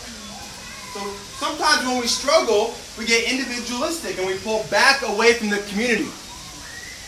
So 0.90 1.06
sometimes 1.38 1.86
when 1.86 2.00
we 2.00 2.08
struggle, 2.08 2.74
we 2.98 3.06
get 3.06 3.30
individualistic 3.30 4.18
and 4.18 4.26
we 4.26 4.38
pull 4.38 4.64
back 4.70 5.02
away 5.06 5.34
from 5.34 5.50
the 5.50 5.58
community. 5.70 6.08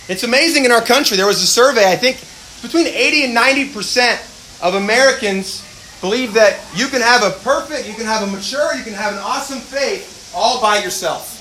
It's 0.08 0.22
amazing 0.22 0.66
in 0.66 0.70
our 0.70 0.82
country. 0.82 1.16
There 1.16 1.26
was 1.26 1.42
a 1.42 1.46
survey, 1.46 1.90
I 1.90 1.96
think 1.96 2.22
between 2.62 2.86
80 2.86 3.24
and 3.24 3.36
90% 3.36 4.62
of 4.62 4.74
Americans 4.74 5.66
believe 6.00 6.32
that 6.34 6.60
you 6.74 6.86
can 6.88 7.00
have 7.00 7.22
a 7.22 7.30
perfect, 7.42 7.88
you 7.88 7.94
can 7.94 8.06
have 8.06 8.22
a 8.22 8.30
mature, 8.30 8.74
you 8.74 8.84
can 8.84 8.94
have 8.94 9.12
an 9.12 9.18
awesome 9.18 9.58
faith 9.58 10.32
all 10.34 10.60
by 10.60 10.78
yourself 10.78 11.32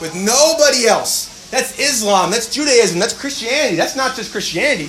with 0.00 0.14
nobody 0.14 0.86
else. 0.86 1.48
That's 1.50 1.78
Islam, 1.78 2.30
that's 2.30 2.48
Judaism, 2.48 2.98
that's 2.98 3.18
Christianity. 3.18 3.76
That's 3.76 3.96
not 3.96 4.14
just 4.14 4.30
Christianity. 4.32 4.88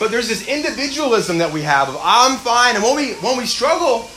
But 0.00 0.10
there's 0.10 0.28
this 0.28 0.48
individualism 0.48 1.38
that 1.38 1.52
we 1.52 1.62
have 1.62 1.88
of 1.88 2.00
I'm 2.02 2.38
fine. 2.38 2.74
And 2.74 2.82
when 2.82 2.96
we 2.96 3.12
when 3.20 3.36
we 3.36 3.46
struggle 3.46 4.08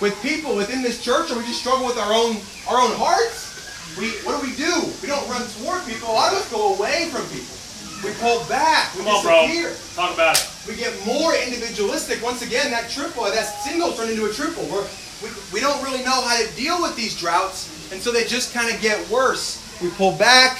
with 0.00 0.20
people 0.22 0.56
within 0.56 0.82
this 0.82 1.02
church 1.02 1.30
or 1.30 1.36
we 1.36 1.44
just 1.44 1.60
struggle 1.60 1.86
with 1.86 1.98
our 1.98 2.12
own 2.12 2.36
our 2.66 2.80
own 2.80 2.96
hearts, 2.96 3.96
we 3.98 4.10
what 4.24 4.40
do 4.40 4.46
we 4.46 4.56
do? 4.56 4.72
We 5.00 5.08
don't 5.08 5.28
run 5.28 5.46
toward 5.60 5.84
people. 5.86 6.08
A 6.08 6.16
lot 6.16 6.32
of 6.32 6.38
us 6.38 6.50
go 6.50 6.74
away 6.74 7.08
from 7.12 7.22
people. 7.28 7.57
We 8.04 8.12
pull 8.20 8.44
back. 8.48 8.94
We 8.94 9.02
Come 9.02 9.22
disappear. 9.22 9.68
on, 9.68 9.74
bro. 9.74 10.04
Talk 10.06 10.14
about 10.14 10.38
it. 10.38 10.46
We 10.68 10.76
get 10.76 10.94
more 11.06 11.34
individualistic. 11.34 12.22
Once 12.22 12.42
again, 12.42 12.70
that 12.70 12.90
triple, 12.90 13.24
that 13.24 13.46
single 13.64 13.92
turned 13.92 14.10
into 14.10 14.26
a 14.26 14.32
triple. 14.32 14.64
We're, 14.70 14.86
we, 15.22 15.30
we 15.52 15.60
don't 15.60 15.82
really 15.82 16.04
know 16.04 16.22
how 16.22 16.38
to 16.38 16.46
deal 16.54 16.80
with 16.80 16.94
these 16.94 17.18
droughts, 17.18 17.90
and 17.92 18.00
so 18.00 18.12
they 18.12 18.24
just 18.24 18.54
kind 18.54 18.72
of 18.72 18.80
get 18.80 18.98
worse 19.10 19.64
we 19.82 19.90
pull 19.90 20.12
back, 20.12 20.58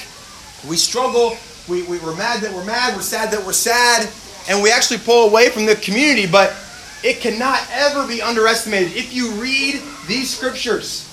we 0.69 0.77
struggle, 0.77 1.37
we, 1.69 1.83
we, 1.85 1.99
we're 1.99 2.17
mad 2.17 2.41
that 2.43 2.53
we're 2.53 2.65
mad, 2.65 2.95
we're 2.95 3.03
sad 3.03 3.33
that 3.33 3.45
we're 3.45 3.53
sad, 3.53 4.09
and 4.49 4.63
we 4.63 4.71
actually 4.71 4.99
pull 4.99 5.29
away 5.29 5.51
from 5.51 5.67
the 5.67 5.75
community. 5.77 6.27
But 6.27 6.55
it 7.03 7.21
cannot 7.21 7.61
ever 7.73 8.07
be 8.07 8.23
underestimated. 8.23 8.97
If 8.97 9.15
you 9.15 9.33
read 9.33 9.83
these 10.07 10.35
scriptures, 10.35 11.05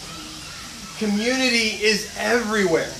community 1.00 1.84
is 1.84 2.14
everywhere. 2.18 2.92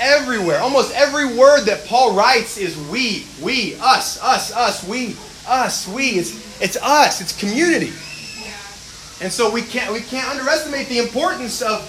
Everywhere. 0.00 0.58
Almost 0.60 0.94
every 0.94 1.36
word 1.36 1.66
that 1.66 1.84
Paul 1.86 2.14
writes 2.14 2.56
is 2.56 2.76
we, 2.88 3.26
we, 3.42 3.76
us, 3.76 4.20
us, 4.22 4.50
us, 4.52 4.88
we, 4.88 5.14
us, 5.46 5.86
we. 5.86 6.18
It's, 6.18 6.60
it's 6.60 6.76
us. 6.78 7.20
It's 7.20 7.38
community. 7.38 7.92
And 9.20 9.30
so 9.30 9.52
we 9.52 9.60
can't 9.60 9.92
we 9.92 10.00
can't 10.00 10.30
underestimate 10.30 10.88
the 10.88 10.98
importance 10.98 11.60
of 11.60 11.84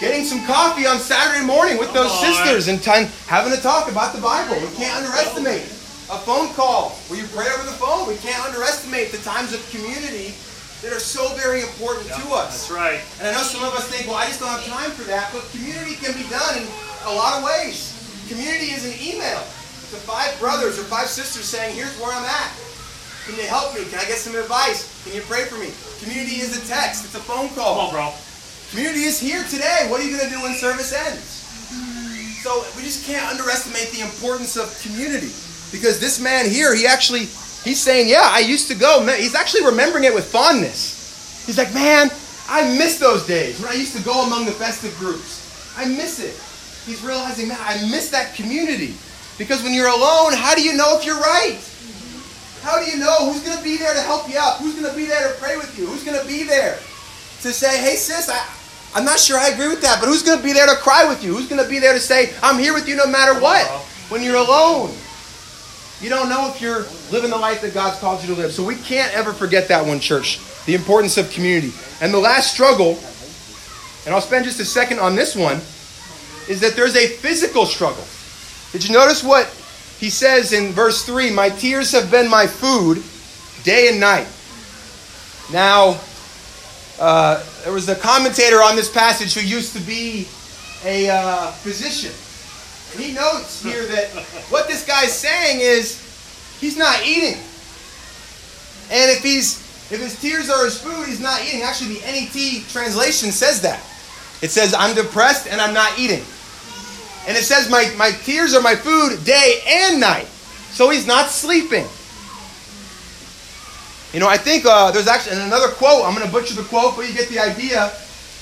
getting 0.00 0.24
some 0.24 0.44
coffee 0.46 0.84
on 0.84 0.98
Saturday 0.98 1.46
morning 1.46 1.78
with 1.78 1.92
those 1.94 2.10
sisters 2.18 2.66
and 2.66 2.82
time, 2.82 3.06
having 3.30 3.52
a 3.52 3.60
talk 3.62 3.88
about 3.88 4.12
the 4.12 4.20
Bible. 4.20 4.58
We 4.58 4.74
can't 4.74 4.98
underestimate 4.98 5.62
a 6.10 6.18
phone 6.26 6.50
call 6.58 6.90
where 7.06 7.22
you 7.22 7.26
pray 7.30 7.46
over 7.54 7.62
the 7.62 7.78
phone. 7.78 8.08
We 8.08 8.16
can't 8.16 8.42
underestimate 8.44 9.12
the 9.12 9.22
times 9.22 9.54
of 9.54 9.62
community 9.70 10.34
that 10.82 10.90
are 10.90 10.98
so 10.98 11.30
very 11.38 11.62
important 11.62 12.10
to 12.18 12.34
us. 12.34 12.66
That's 12.66 12.70
right. 12.74 12.98
And 13.22 13.30
I 13.30 13.32
know 13.32 13.46
some 13.46 13.62
of 13.62 13.72
us 13.78 13.86
think, 13.86 14.10
well, 14.10 14.18
I 14.18 14.26
just 14.26 14.40
don't 14.40 14.50
have 14.50 14.66
time 14.66 14.90
for 14.90 15.06
that, 15.06 15.30
but 15.30 15.46
community 15.54 15.94
can 15.94 16.10
be 16.18 16.26
done 16.26 16.58
in 16.58 16.66
a 17.06 17.14
lot 17.14 17.38
of 17.38 17.44
ways. 17.44 17.92
Community 18.28 18.72
is 18.72 18.86
an 18.86 18.96
email 19.02 19.40
to 19.92 19.98
five 20.08 20.38
brothers 20.38 20.78
or 20.78 20.84
five 20.84 21.06
sisters 21.06 21.44
saying, 21.44 21.74
here's 21.76 21.92
where 22.00 22.12
I'm 22.12 22.24
at. 22.24 22.52
Can 23.26 23.36
you 23.36 23.46
help 23.46 23.74
me? 23.74 23.84
Can 23.90 23.98
I 23.98 24.04
get 24.04 24.18
some 24.18 24.34
advice? 24.34 24.88
Can 25.04 25.14
you 25.14 25.22
pray 25.22 25.44
for 25.44 25.58
me? 25.58 25.70
Community 26.02 26.42
is 26.42 26.56
a 26.58 26.62
text. 26.66 27.04
It's 27.04 27.14
a 27.14 27.22
phone 27.22 27.48
call. 27.54 27.76
Come 27.76 27.86
on, 27.86 28.10
bro. 28.10 28.14
Community 28.70 29.04
is 29.04 29.20
here 29.20 29.44
today. 29.44 29.86
What 29.90 30.00
are 30.00 30.04
you 30.04 30.16
going 30.16 30.28
to 30.28 30.34
do 30.34 30.42
when 30.42 30.54
service 30.54 30.92
ends? 30.92 31.42
So 32.42 32.64
we 32.74 32.82
just 32.82 33.06
can't 33.06 33.22
underestimate 33.30 33.90
the 33.92 34.00
importance 34.00 34.56
of 34.56 34.66
community. 34.82 35.30
Because 35.70 36.00
this 36.00 36.20
man 36.20 36.48
here, 36.48 36.74
he 36.74 36.86
actually, 36.86 37.30
he's 37.62 37.78
saying, 37.78 38.08
yeah, 38.08 38.26
I 38.26 38.40
used 38.40 38.66
to 38.68 38.74
go. 38.74 39.06
He's 39.16 39.34
actually 39.34 39.66
remembering 39.66 40.04
it 40.04 40.14
with 40.14 40.26
fondness. 40.26 41.46
He's 41.46 41.58
like, 41.58 41.72
man, 41.72 42.10
I 42.48 42.76
miss 42.76 42.98
those 42.98 43.26
days 43.26 43.60
when 43.60 43.70
I 43.70 43.74
used 43.74 43.96
to 43.96 44.02
go 44.02 44.24
among 44.24 44.46
the 44.46 44.52
festive 44.52 44.96
groups. 44.98 45.38
I 45.76 45.86
miss 45.86 46.18
it. 46.18 46.34
He's 46.86 47.02
realizing, 47.02 47.48
man, 47.48 47.58
I 47.60 47.80
miss 47.90 48.10
that 48.10 48.34
community. 48.34 48.94
Because 49.38 49.62
when 49.62 49.72
you're 49.72 49.88
alone, 49.88 50.32
how 50.34 50.54
do 50.54 50.62
you 50.62 50.76
know 50.76 50.98
if 50.98 51.06
you're 51.06 51.18
right? 51.18 51.58
How 52.62 52.78
do 52.78 52.90
you 52.90 52.98
know 52.98 53.32
who's 53.32 53.42
going 53.42 53.56
to 53.56 53.62
be 53.62 53.76
there 53.76 53.92
to 53.92 54.00
help 54.00 54.28
you 54.28 54.38
up? 54.38 54.58
Who's 54.58 54.74
going 54.78 54.88
to 54.88 54.96
be 54.96 55.06
there 55.06 55.32
to 55.32 55.38
pray 55.40 55.56
with 55.56 55.76
you? 55.78 55.86
Who's 55.86 56.04
going 56.04 56.20
to 56.20 56.26
be 56.26 56.44
there 56.44 56.74
to 57.42 57.52
say, 57.52 57.80
hey, 57.82 57.96
sis, 57.96 58.28
I, 58.28 58.38
I'm 58.94 59.04
not 59.04 59.18
sure 59.18 59.38
I 59.38 59.48
agree 59.48 59.68
with 59.68 59.82
that, 59.82 60.00
but 60.00 60.06
who's 60.06 60.22
going 60.22 60.38
to 60.38 60.44
be 60.44 60.52
there 60.52 60.66
to 60.66 60.76
cry 60.76 61.08
with 61.08 61.24
you? 61.24 61.34
Who's 61.34 61.48
going 61.48 61.62
to 61.62 61.68
be 61.68 61.78
there 61.78 61.92
to 61.92 62.00
say, 62.00 62.32
I'm 62.42 62.58
here 62.58 62.72
with 62.72 62.88
you 62.88 62.94
no 62.94 63.06
matter 63.06 63.38
what? 63.40 63.66
When 64.10 64.22
you're 64.22 64.36
alone. 64.36 64.94
You 66.00 66.08
don't 66.08 66.28
know 66.28 66.50
if 66.52 66.60
you're 66.60 66.84
living 67.10 67.30
the 67.30 67.38
life 67.38 67.62
that 67.62 67.74
God's 67.74 67.98
called 68.00 68.22
you 68.22 68.34
to 68.34 68.40
live. 68.40 68.52
So 68.52 68.64
we 68.64 68.74
can't 68.76 69.12
ever 69.14 69.32
forget 69.32 69.68
that 69.68 69.86
one, 69.86 69.98
church. 69.98 70.40
The 70.66 70.74
importance 70.74 71.16
of 71.16 71.30
community. 71.30 71.72
And 72.00 72.12
the 72.12 72.18
last 72.18 72.52
struggle, 72.52 72.98
and 74.04 74.14
I'll 74.14 74.20
spend 74.20 74.44
just 74.44 74.60
a 74.60 74.64
second 74.64 74.98
on 74.98 75.16
this 75.16 75.34
one, 75.34 75.60
is 76.48 76.60
that 76.60 76.74
there's 76.74 76.96
a 76.96 77.06
physical 77.06 77.66
struggle. 77.66 78.04
Did 78.72 78.86
you 78.86 78.92
notice 78.92 79.22
what 79.22 79.46
he 79.98 80.10
says 80.10 80.52
in 80.52 80.72
verse 80.72 81.04
3 81.04 81.30
My 81.30 81.48
tears 81.48 81.92
have 81.92 82.10
been 82.10 82.28
my 82.28 82.46
food 82.46 83.02
day 83.64 83.88
and 83.88 84.00
night. 84.00 84.26
Now, 85.52 86.00
uh, 86.98 87.44
there 87.64 87.72
was 87.72 87.88
a 87.88 87.94
commentator 87.94 88.62
on 88.62 88.76
this 88.76 88.90
passage 88.90 89.34
who 89.34 89.40
used 89.40 89.76
to 89.76 89.80
be 89.80 90.26
a 90.84 91.08
uh, 91.10 91.50
physician. 91.52 92.12
And 92.92 93.00
he 93.00 93.14
notes 93.14 93.62
here 93.62 93.86
that 93.86 94.08
what 94.50 94.68
this 94.68 94.86
guy's 94.86 95.12
saying 95.12 95.60
is 95.60 96.00
he's 96.60 96.76
not 96.76 97.00
eating. 97.06 97.38
And 98.90 99.10
if 99.10 99.22
he's 99.22 99.62
if 99.92 100.00
his 100.00 100.18
tears 100.20 100.48
are 100.48 100.64
his 100.64 100.80
food, 100.80 101.06
he's 101.06 101.20
not 101.20 101.42
eating. 101.44 101.62
Actually, 101.62 101.96
the 101.96 102.00
NET 102.00 102.68
translation 102.70 103.30
says 103.30 103.60
that. 103.60 103.82
It 104.40 104.50
says, 104.50 104.74
I'm 104.74 104.94
depressed 104.96 105.46
and 105.46 105.60
I'm 105.60 105.74
not 105.74 105.98
eating. 105.98 106.24
And 107.26 107.36
it 107.36 107.44
says, 107.44 107.70
my, 107.70 107.92
my 107.96 108.10
tears 108.10 108.54
are 108.54 108.62
my 108.62 108.74
food 108.74 109.24
day 109.24 109.62
and 109.66 110.00
night. 110.00 110.26
So 110.72 110.90
he's 110.90 111.06
not 111.06 111.28
sleeping. 111.28 111.86
You 114.12 114.20
know, 114.20 114.28
I 114.28 114.36
think 114.36 114.66
uh, 114.66 114.90
there's 114.90 115.06
actually 115.08 115.40
another 115.40 115.68
quote. 115.68 116.04
I'm 116.04 116.14
going 116.14 116.26
to 116.26 116.32
butcher 116.32 116.54
the 116.54 116.64
quote, 116.64 116.96
but 116.96 117.08
you 117.08 117.14
get 117.14 117.28
the 117.28 117.38
idea. 117.38 117.92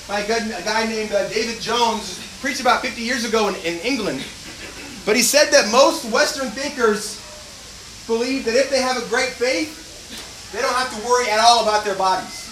By 0.07 0.21
a 0.21 0.27
guy 0.65 0.85
named 0.87 1.11
uh, 1.11 1.29
David 1.29 1.61
Jones, 1.61 2.19
preached 2.41 2.59
about 2.59 2.81
50 2.81 3.01
years 3.01 3.23
ago 3.23 3.47
in, 3.47 3.55
in 3.55 3.79
England. 3.79 4.25
But 5.05 5.15
he 5.15 5.21
said 5.21 5.51
that 5.51 5.71
most 5.71 6.05
Western 6.11 6.49
thinkers 6.49 7.21
believe 8.07 8.45
that 8.45 8.55
if 8.55 8.69
they 8.69 8.81
have 8.81 8.97
a 8.97 9.07
great 9.07 9.29
faith, 9.29 10.51
they 10.51 10.61
don't 10.61 10.73
have 10.73 10.91
to 10.91 11.07
worry 11.07 11.29
at 11.29 11.39
all 11.39 11.63
about 11.63 11.85
their 11.85 11.95
bodies. 11.95 12.49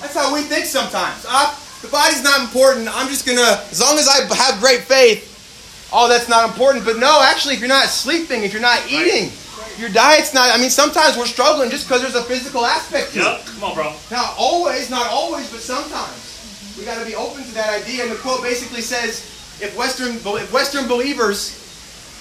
That's 0.00 0.14
how 0.14 0.32
we 0.32 0.42
think 0.42 0.66
sometimes. 0.66 1.26
Uh, 1.28 1.54
the 1.82 1.88
body's 1.88 2.22
not 2.22 2.40
important. 2.40 2.88
I'm 2.88 3.08
just 3.08 3.26
going 3.26 3.38
to, 3.38 3.60
as 3.70 3.80
long 3.80 3.98
as 3.98 4.08
I 4.08 4.24
have 4.34 4.60
great 4.60 4.82
faith, 4.82 5.88
oh, 5.92 6.08
that's 6.08 6.28
not 6.28 6.48
important. 6.48 6.84
But 6.84 6.98
no, 6.98 7.20
actually, 7.22 7.54
if 7.54 7.60
you're 7.60 7.68
not 7.68 7.86
sleeping, 7.86 8.42
if 8.44 8.52
you're 8.52 8.62
not 8.62 8.80
eating, 8.90 9.30
your 9.78 9.90
diet's 9.90 10.32
not, 10.32 10.50
I 10.56 10.60
mean, 10.60 10.70
sometimes 10.70 11.16
we're 11.16 11.26
struggling 11.26 11.70
just 11.70 11.86
because 11.86 12.00
there's 12.02 12.14
a 12.14 12.24
physical 12.24 12.64
aspect 12.64 13.12
to 13.12 13.18
Yep, 13.20 13.40
it. 13.40 13.46
come 13.46 13.64
on, 13.64 13.74
bro. 13.74 13.92
Now, 14.10 14.34
always, 14.38 14.90
not 14.90 15.06
always, 15.08 15.50
but 15.50 15.60
sometimes. 15.60 16.74
We 16.78 16.84
got 16.84 16.98
to 17.00 17.06
be 17.06 17.14
open 17.14 17.42
to 17.44 17.54
that 17.54 17.82
idea. 17.82 18.02
And 18.02 18.12
the 18.12 18.16
quote 18.16 18.42
basically 18.42 18.80
says 18.82 19.20
if 19.60 19.76
Western, 19.76 20.16
if 20.16 20.52
Western 20.52 20.86
believers 20.88 21.62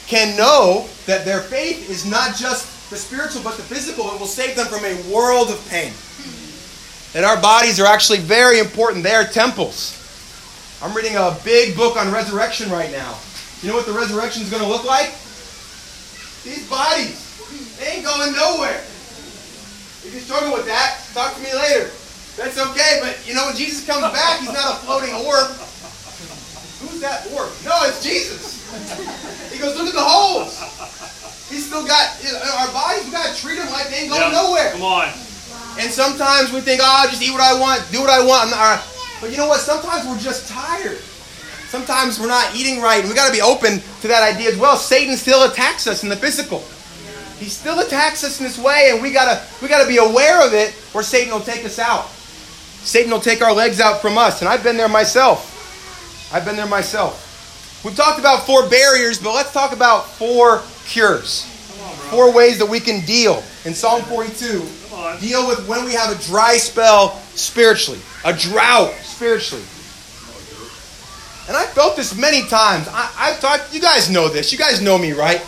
can 0.08 0.38
know 0.38 0.88
that 1.08 1.26
their 1.26 1.42
faith 1.42 1.90
is 1.90 2.06
not 2.06 2.36
just 2.36 2.90
the 2.90 2.96
spiritual 2.96 3.42
but 3.44 3.58
the 3.58 3.64
physical, 3.64 4.12
it 4.14 4.20
will 4.20 4.28
save 4.28 4.56
them 4.56 4.68
from 4.68 4.86
a 4.86 4.96
world 5.12 5.50
of 5.50 5.60
pain. 5.70 5.92
That 7.16 7.24
our 7.24 7.40
bodies 7.40 7.80
are 7.80 7.88
actually 7.88 8.20
very 8.20 8.60
important. 8.60 9.00
They 9.00 9.16
are 9.16 9.24
temples. 9.24 9.96
I'm 10.84 10.92
reading 10.92 11.16
a 11.16 11.32
big 11.48 11.72
book 11.72 11.96
on 11.96 12.12
resurrection 12.12 12.68
right 12.68 12.92
now. 12.92 13.16
You 13.64 13.72
know 13.72 13.80
what 13.80 13.88
the 13.88 13.96
resurrection 13.96 14.44
is 14.44 14.52
going 14.52 14.62
to 14.62 14.68
look 14.68 14.84
like? 14.84 15.16
These 16.44 16.68
bodies. 16.68 17.16
They 17.80 18.04
ain't 18.04 18.06
going 18.06 18.36
nowhere. 18.36 18.84
If 20.04 20.12
you 20.12 20.20
struggle 20.20 20.52
with 20.52 20.68
that, 20.68 21.08
talk 21.16 21.32
to 21.36 21.40
me 21.40 21.56
later. 21.56 21.88
That's 22.36 22.60
okay, 22.60 23.00
but 23.00 23.16
you 23.24 23.32
know 23.32 23.48
when 23.48 23.56
Jesus 23.56 23.88
comes 23.88 24.04
back, 24.12 24.44
he's 24.44 24.52
not 24.52 24.76
a 24.76 24.78
floating 24.84 25.16
orb. 25.24 25.56
Who's 26.84 27.00
that 27.00 27.32
orb? 27.32 27.48
No, 27.64 27.80
it's 27.88 28.04
Jesus. 28.04 28.60
He 29.56 29.58
goes, 29.58 29.80
look 29.80 29.88
at 29.88 29.96
the 29.96 30.04
holes. 30.04 30.60
He's 31.48 31.64
still 31.64 31.88
got 31.88 32.20
you 32.20 32.36
know, 32.36 32.44
our 32.60 32.68
bodies. 32.76 33.08
We 33.08 33.16
got 33.16 33.32
to 33.32 33.40
treat 33.40 33.56
them 33.56 33.72
like 33.72 33.88
they 33.88 34.04
ain't 34.04 34.12
going 34.12 34.20
Yep, 34.20 34.36
nowhere. 34.36 34.72
Come 34.76 34.84
on. 34.84 35.08
And 35.86 35.94
sometimes 35.94 36.52
we 36.52 36.62
think, 36.62 36.82
oh, 36.84 37.06
just 37.12 37.22
eat 37.22 37.30
what 37.30 37.42
I 37.42 37.54
want, 37.60 37.86
do 37.92 38.02
what 38.02 38.10
I 38.10 38.26
want. 38.26 38.50
But 39.22 39.30
you 39.30 39.38
know 39.38 39.48
what? 39.48 39.60
Sometimes 39.60 40.08
we're 40.08 40.18
just 40.18 40.50
tired. 40.50 40.98
Sometimes 41.70 42.20
we're 42.20 42.26
not 42.26 42.56
eating 42.56 42.82
right. 42.82 43.02
And 43.02 43.08
we 43.08 43.14
got 43.14 43.28
to 43.28 43.32
be 43.32 43.42
open 43.42 43.80
to 44.02 44.08
that 44.08 44.24
idea 44.24 44.50
as 44.50 44.58
well. 44.58 44.78
Satan 44.78 45.16
still 45.16 45.44
attacks 45.44 45.86
us 45.86 46.02
in 46.02 46.10
the 46.10 46.16
physical. 46.16 46.66
He 47.38 47.46
still 47.46 47.82
attacks 47.82 48.24
us 48.24 48.40
in 48.40 48.48
this 48.48 48.58
way, 48.58 48.90
and 48.92 49.02
we 49.02 49.12
gotta 49.12 49.46
we 49.62 49.68
gotta 49.68 49.88
be 49.88 49.98
aware 49.98 50.44
of 50.48 50.54
it, 50.54 50.74
or 50.94 51.04
Satan 51.04 51.34
will 51.34 51.42
take 51.42 51.66
us 51.66 51.78
out. 51.78 52.08
Satan 52.08 53.12
will 53.12 53.20
take 53.20 53.44
our 53.44 53.54
legs 53.54 53.80
out 53.80 54.02
from 54.02 54.18
us, 54.18 54.40
and 54.40 54.50
I've 54.50 54.64
been 54.64 54.78
there 54.78 54.88
myself. 54.88 56.32
I've 56.34 56.46
been 56.46 56.56
there 56.56 56.66
myself. 56.66 57.84
We've 57.84 57.96
talked 57.96 58.20
about 58.20 58.46
four 58.48 58.68
barriers, 58.70 59.22
but 59.22 59.36
let's 59.36 59.52
talk 59.52 59.74
about 59.74 60.08
four 60.08 60.64
cures. 60.86 61.46
Four 62.10 62.34
ways 62.34 62.60
that 62.60 62.66
we 62.66 62.80
can 62.80 63.06
deal. 63.06 63.44
In 63.66 63.74
Psalm 63.74 64.02
42, 64.04 64.66
deal 65.20 65.48
with 65.48 65.68
when 65.68 65.86
we 65.86 65.94
have 65.94 66.12
a 66.12 66.24
dry 66.24 66.58
spell 66.58 67.20
spiritually, 67.34 68.00
a 68.24 68.34
drought 68.34 68.94
spiritually. 69.02 69.64
And 71.48 71.56
I 71.56 71.66
felt 71.66 71.96
this 71.96 72.18
many 72.18 72.42
times. 72.48 72.88
I, 72.90 73.12
I've 73.18 73.40
talked, 73.40 73.74
you 73.74 73.80
guys 73.80 74.10
know 74.10 74.30
this. 74.30 74.52
You 74.52 74.58
guys 74.58 74.82
know 74.82 74.98
me, 74.98 75.14
right? 75.14 75.46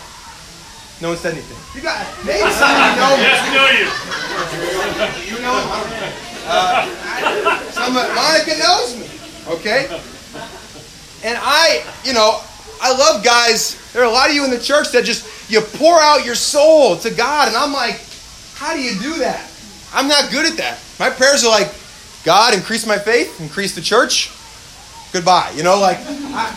No 1.00 1.08
one 1.10 1.16
said 1.18 1.32
anything. 1.32 1.58
You 1.74 1.82
guys, 1.82 2.06
maybe 2.24 2.50
some 2.58 2.70
of 2.70 2.78
you 2.78 2.96
know 2.98 3.16
me. 3.16 3.22
Yes, 3.22 3.38
we 3.46 3.54
know 3.54 3.68
you. 3.74 3.86
You 5.36 5.42
know, 5.42 5.58
uh, 6.46 7.60
some 7.70 7.94
Monica 7.94 8.58
knows 8.58 8.96
me, 8.98 9.06
okay? 9.54 9.86
And 11.24 11.38
I, 11.40 11.84
you 12.04 12.12
know, 12.12 12.40
I 12.80 12.96
love 12.96 13.24
guys. 13.24 13.76
There 13.92 14.02
are 14.02 14.06
a 14.06 14.10
lot 14.10 14.28
of 14.28 14.34
you 14.34 14.44
in 14.44 14.50
the 14.50 14.58
church 14.58 14.92
that 14.92 15.04
just 15.04 15.26
you 15.48 15.60
pour 15.60 16.00
out 16.00 16.24
your 16.24 16.34
soul 16.34 16.96
to 16.98 17.10
God, 17.10 17.48
and 17.48 17.56
I'm 17.56 17.72
like, 17.72 18.00
how 18.54 18.74
do 18.74 18.82
you 18.82 18.98
do 19.00 19.18
that? 19.18 19.50
I'm 19.92 20.08
not 20.08 20.30
good 20.30 20.46
at 20.46 20.58
that. 20.58 20.78
My 20.98 21.10
prayers 21.10 21.44
are 21.44 21.50
like, 21.50 21.72
God, 22.24 22.54
increase 22.54 22.86
my 22.86 22.98
faith, 22.98 23.40
increase 23.40 23.74
the 23.74 23.80
church. 23.80 24.30
Goodbye. 25.12 25.52
You 25.56 25.62
know, 25.62 25.78
like 25.80 25.98
I, 26.00 26.54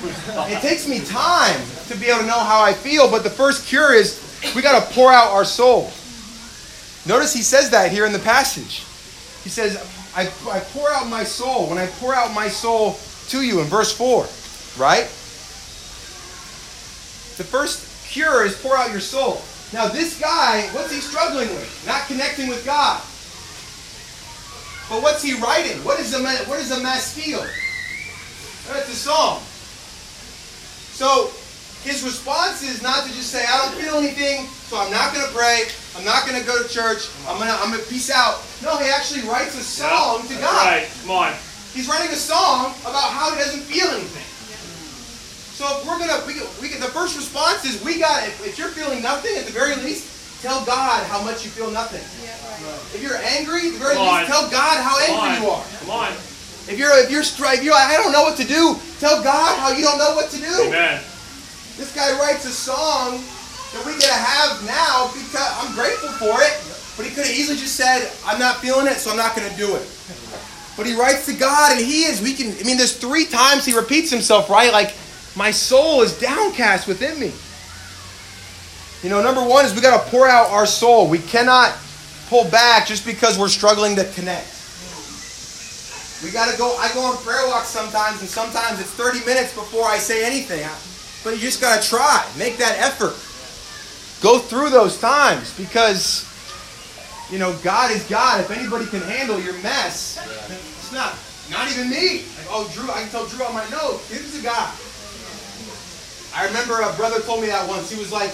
it 0.49 0.62
takes 0.62 0.88
me 0.88 0.99
time 0.99 1.62
to 1.88 1.97
be 1.97 2.08
able 2.08 2.19
to 2.19 2.25
know 2.25 2.39
how 2.39 2.62
I 2.62 2.73
feel. 2.73 3.10
But 3.10 3.23
the 3.23 3.30
first 3.30 3.65
cure 3.67 3.93
is 3.93 4.19
we 4.56 4.62
got 4.62 4.86
to 4.86 4.93
pour 4.93 5.12
out 5.12 5.32
our 5.32 5.45
soul. 5.45 5.91
Notice 7.08 7.34
he 7.34 7.41
says 7.41 7.69
that 7.69 7.91
here 7.91 8.06
in 8.06 8.12
the 8.12 8.19
passage. 8.19 8.84
He 9.43 9.49
says, 9.49 9.77
I, 10.15 10.23
I 10.51 10.60
pour 10.60 10.91
out 10.91 11.08
my 11.08 11.23
soul 11.23 11.69
when 11.69 11.77
I 11.77 11.88
pour 11.88 12.13
out 12.13 12.34
my 12.34 12.49
soul 12.49 12.99
to 13.30 13.41
you 13.41 13.62
in 13.62 13.67
verse 13.67 13.95
4, 13.95 14.23
right? 14.77 15.06
The 17.38 17.45
first 17.45 17.90
cure 18.12 18.45
is 18.45 18.60
pour 18.62 18.76
out 18.76 18.91
your 18.91 19.00
soul. 19.00 19.41
Now, 19.71 19.88
this 19.88 20.19
guy, 20.19 20.67
what's 20.76 20.91
he 20.91 21.00
struggling 21.00 21.47
with? 21.50 21.84
Not 21.88 22.06
connecting 22.08 22.50
with 22.50 22.65
God. 22.65 23.00
But 24.91 25.02
what's 25.02 25.24
he 25.24 25.39
writing? 25.39 25.80
What 25.88 26.00
is 26.00 26.12
the 26.12 26.19
what 26.52 26.60
is 26.60 26.71
a 26.71 26.84
maskil? 26.84 27.39
That's 28.67 28.91
a 28.91 28.95
song. 28.95 29.39
So, 30.91 31.32
his 31.88 32.04
response 32.04 32.62
is 32.62 32.84
not 32.84 33.08
to 33.08 33.10
just 33.15 33.32
say, 33.32 33.43
I 33.47 33.65
don't 33.65 33.82
feel 33.82 33.95
anything, 33.95 34.45
so 34.67 34.78
I'm 34.78 34.91
not 34.91 35.15
going 35.15 35.26
to 35.26 35.32
pray. 35.32 35.65
I'm 35.95 36.06
not 36.06 36.28
going 36.28 36.39
to 36.39 36.45
go 36.45 36.62
to 36.62 36.67
church. 36.67 37.08
I'm 37.26 37.39
going 37.39 37.47
to 37.50 37.56
I'm 37.56 37.71
gonna 37.71 37.82
peace 37.88 38.12
out. 38.12 38.43
No, 38.62 38.78
he 38.78 38.91
actually 38.91 39.24
writes 39.24 39.58
a 39.58 39.63
song 39.63 40.28
to 40.28 40.36
God. 40.36 40.67
Right. 40.67 40.88
Come 41.02 41.12
on. 41.12 41.34
He's 41.74 41.88
writing 41.88 42.12
a 42.12 42.19
song 42.19 42.76
about 42.84 43.15
how 43.15 43.32
he 43.32 43.38
doesn't 43.39 43.63
feel 43.63 43.88
anything. 43.88 44.31
So 45.62 45.78
if 45.78 45.86
we're 45.86 46.02
gonna, 46.02 46.17
we, 46.26 46.41
we 46.58 46.74
the 46.74 46.89
first 46.89 47.13
response 47.13 47.69
is 47.69 47.78
we 47.86 48.02
got. 48.02 48.26
If, 48.26 48.41
if 48.41 48.58
you're 48.58 48.74
feeling 48.74 49.06
nothing, 49.06 49.38
at 49.38 49.45
the 49.45 49.54
very 49.54 49.78
least, 49.86 50.41
tell 50.41 50.65
God 50.65 51.06
how 51.06 51.21
much 51.21 51.45
you 51.45 51.54
feel 51.54 51.69
nothing. 51.69 52.02
If 52.97 53.06
you're 53.06 53.21
angry, 53.38 53.69
at 53.69 53.78
the 53.78 53.78
very 53.78 53.93
Come 53.93 54.10
on. 54.10 54.26
least, 54.26 54.34
tell 54.34 54.50
God 54.50 54.82
how 54.82 54.97
Come 54.97 55.21
angry 55.21 55.38
on. 55.38 55.41
you 55.45 55.50
are. 55.54 55.65
Come 55.86 55.91
on. 55.93 56.12
If 56.65 56.82
you're 56.82 56.97
if 57.06 57.13
you're 57.13 57.21
stri- 57.21 57.62
if 57.62 57.63
you're 57.63 57.78
like, 57.78 57.93
I 57.93 58.02
don't 58.02 58.10
know 58.10 58.26
what 58.26 58.41
to 58.41 58.43
do, 58.43 58.74
tell 58.97 59.21
God 59.21 59.54
how 59.62 59.69
you 59.69 59.86
don't 59.86 60.02
know 60.02 60.17
what 60.17 60.34
to 60.34 60.41
do. 60.41 60.65
Amen. 60.65 60.97
This 61.78 61.93
guy 61.93 62.10
writes 62.17 62.41
a 62.50 62.56
song 62.58 63.21
that 63.78 63.86
we 63.86 63.93
get 64.02 64.10
to 64.10 64.17
have 64.17 64.65
now 64.65 65.13
because 65.13 65.45
I'm 65.62 65.78
grateful 65.78 66.10
for 66.17 66.41
it. 66.41 66.58
But 66.97 67.06
he 67.06 67.13
could 67.13 67.30
have 67.30 67.38
easily 67.38 67.62
just 67.62 67.78
said, 67.78 68.10
I'm 68.26 68.41
not 68.41 68.65
feeling 68.65 68.89
it, 68.89 68.97
so 68.97 69.13
I'm 69.13 69.17
not 69.21 69.38
going 69.38 69.45
to 69.45 69.58
do 69.62 69.78
it. 69.78 69.86
But 70.76 70.89
he 70.89 70.97
writes 70.97 71.26
to 71.30 71.34
God, 71.34 71.78
and 71.78 71.80
he 71.86 72.10
is. 72.10 72.17
We 72.19 72.34
can. 72.34 72.50
I 72.50 72.63
mean, 72.65 72.78
there's 72.82 72.97
three 72.97 73.26
times 73.26 73.63
he 73.63 73.78
repeats 73.78 74.10
himself, 74.10 74.50
right? 74.50 74.74
Like, 74.74 74.95
my 75.36 75.52
soul 75.52 76.02
is 76.02 76.20
downcast 76.20 76.88
within 76.88 77.20
me. 77.20 77.32
You 79.04 79.10
know, 79.10 79.24
number 79.24 79.44
one 79.44 79.65
is 79.65 79.74
we 79.74 79.82
got 79.82 80.04
to 80.04 80.10
pour 80.12 80.28
out 80.28 80.50
our 80.52 80.65
soul. 80.65 81.08
We 81.08 81.20
cannot 81.20 81.76
pull 82.28 82.50
back 82.50 82.86
just 82.86 83.06
because 83.06 83.39
we're 83.39 83.50
struggling 83.50 83.96
to 83.96 84.06
connect. 84.13 84.48
We 86.24 86.30
got 86.30 86.52
to 86.52 86.58
go. 86.58 86.76
I 86.78 86.94
go 86.94 87.02
on 87.02 87.17
prayer 87.17 87.48
walks 87.48 87.70
sometimes, 87.70 88.22
and 88.22 88.30
sometimes 88.30 88.80
it's 88.80 88.91
30 88.91 89.26
minutes 89.26 89.56
before 89.56 89.86
I 89.86 89.98
say 89.98 90.24
anything. 90.24 90.67
But 91.24 91.36
you 91.36 91.41
just 91.41 91.62
got 91.62 91.82
to 91.82 91.89
try. 91.89 92.30
Make 92.38 92.58
that 92.58 92.78
effort. 92.78 93.17
Go 94.22 94.38
through 94.38 94.70
those 94.70 95.00
times 95.00 95.58
because, 95.58 96.30
you 97.32 97.39
know, 97.39 97.58
God 97.63 97.89
is 97.89 98.08
God. 98.08 98.39
If 98.41 98.52
anybody 98.52 98.86
can 98.86 99.02
handle 99.02 99.39
your 99.39 99.58
mess, 99.63 100.22
it's 100.48 100.91
not 100.91 101.17
not 101.50 101.70
even 101.72 101.89
me. 101.89 102.24
Like, 102.38 102.48
oh, 102.50 102.70
Drew, 102.74 102.89
I 102.91 103.02
can 103.02 103.10
tell 103.10 103.26
Drew 103.26 103.44
on 103.46 103.54
my. 103.54 103.65
Give 103.65 104.22
it 104.22 104.38
to 104.38 104.44
God. 104.44 104.72
I 106.36 106.48
remember 106.48 106.80
a 106.82 106.94
brother 106.96 107.20
told 107.22 107.41
me 107.41 107.48
that 107.48 107.67
once. 107.67 107.91
He 107.91 108.00
was 108.00 108.12
like, 108.12 108.32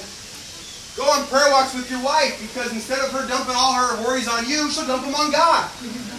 go 0.98 1.06
on 1.10 1.26
prayer 1.28 1.50
walks 1.52 1.74
with 1.74 1.90
your 1.90 2.02
wife 2.02 2.38
because 2.42 2.72
instead 2.74 3.00
of 3.00 3.12
her 3.12 3.26
dumping 3.28 3.56
all 3.58 3.74
her 3.74 3.98
worries 4.06 4.28
on 4.28 4.48
you, 4.48 4.70
she'll 4.70 4.86
dump 4.86 5.06
them 5.06 5.16
on 5.16 5.32
God. 5.32 5.70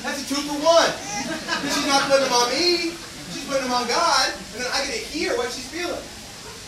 That's 0.03 0.23
a 0.23 0.27
two 0.27 0.41
for 0.43 0.59
one. 0.59 0.91
Because 1.62 1.75
She's 1.75 1.87
not 1.87 2.07
putting 2.11 2.25
them 2.27 2.35
on 2.35 2.49
me. 2.51 2.95
She's 3.35 3.45
putting 3.47 3.64
them 3.64 3.73
on 3.73 3.87
God, 3.87 4.33
and 4.55 4.64
then 4.64 4.71
I 4.73 4.85
get 4.87 4.95
to 4.95 5.05
hear 5.11 5.37
what 5.37 5.51
she's 5.53 5.69
feeling. 5.69 6.03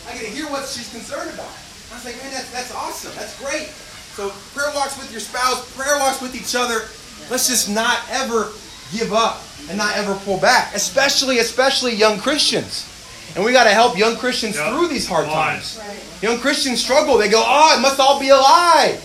I 0.07 0.13
get 0.13 0.27
to 0.27 0.33
hear 0.35 0.47
what 0.47 0.67
she's 0.67 0.89
concerned 0.91 1.31
about. 1.33 1.51
I 1.91 1.95
was 1.95 2.05
like, 2.05 2.15
man, 2.23 2.31
that's, 2.31 2.51
that's 2.51 2.73
awesome. 2.73 3.11
That's 3.15 3.35
great. 3.39 3.67
So 4.15 4.29
prayer 4.53 4.71
walks 4.75 4.97
with 4.97 5.11
your 5.11 5.21
spouse, 5.21 5.63
prayer 5.75 5.97
walks 5.99 6.21
with 6.21 6.35
each 6.35 6.55
other. 6.55 6.87
Let's 7.29 7.47
just 7.47 7.69
not 7.69 7.99
ever 8.09 8.51
give 8.91 9.13
up 9.13 9.41
and 9.69 9.77
not 9.77 9.95
ever 9.95 10.15
pull 10.25 10.37
back, 10.39 10.75
especially, 10.75 11.39
especially 11.39 11.95
young 11.95 12.19
Christians. 12.19 12.87
And 13.35 13.45
we 13.45 13.51
got 13.53 13.63
to 13.63 13.69
help 13.71 13.97
young 13.97 14.17
Christians 14.17 14.55
Yep. 14.55 14.69
through 14.73 14.87
these 14.89 15.07
hard 15.07 15.27
times. 15.27 15.79
Young 16.21 16.39
Christians 16.39 16.83
struggle. 16.83 17.17
They 17.17 17.29
go, 17.29 17.43
oh, 17.45 17.77
it 17.77 17.81
must 17.81 17.99
all 17.99 18.19
be 18.19 18.29
a 18.29 18.35
lie. 18.35 18.99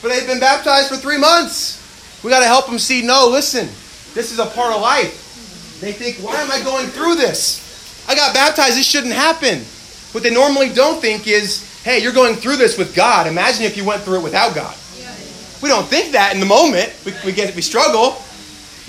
But 0.00 0.08
they've 0.08 0.26
been 0.26 0.40
baptized 0.40 0.88
for 0.88 0.96
three 0.96 1.18
months. 1.18 1.76
We 2.22 2.30
got 2.30 2.40
to 2.40 2.46
help 2.46 2.66
them 2.66 2.78
see, 2.78 3.02
no, 3.02 3.28
listen, 3.28 3.66
this 4.14 4.32
is 4.32 4.38
a 4.38 4.46
part 4.46 4.72
of 4.74 4.80
life. 4.80 5.78
They 5.80 5.92
think, 5.92 6.16
why 6.16 6.36
am 6.40 6.50
I 6.50 6.62
going 6.62 6.86
through 6.86 7.16
this? 7.16 8.06
I 8.08 8.14
got 8.14 8.34
baptized, 8.34 8.76
this 8.76 8.86
shouldn't 8.86 9.12
happen. 9.12 9.60
What 10.12 10.22
they 10.22 10.30
normally 10.30 10.70
don't 10.70 11.00
think 11.00 11.26
is, 11.28 11.82
hey, 11.84 11.98
you're 12.00 12.12
going 12.12 12.34
through 12.34 12.56
this 12.56 12.78
with 12.78 12.94
God. 12.94 13.26
Imagine 13.26 13.64
if 13.64 13.76
you 13.76 13.84
went 13.84 14.02
through 14.02 14.18
it 14.20 14.22
without 14.22 14.54
God. 14.54 14.74
We 15.62 15.68
don't 15.68 15.86
think 15.86 16.12
that 16.12 16.32
in 16.34 16.40
the 16.40 16.46
moment. 16.46 16.92
We, 17.04 17.12
we 17.24 17.32
get 17.32 17.54
we 17.54 17.62
struggle. 17.62 18.22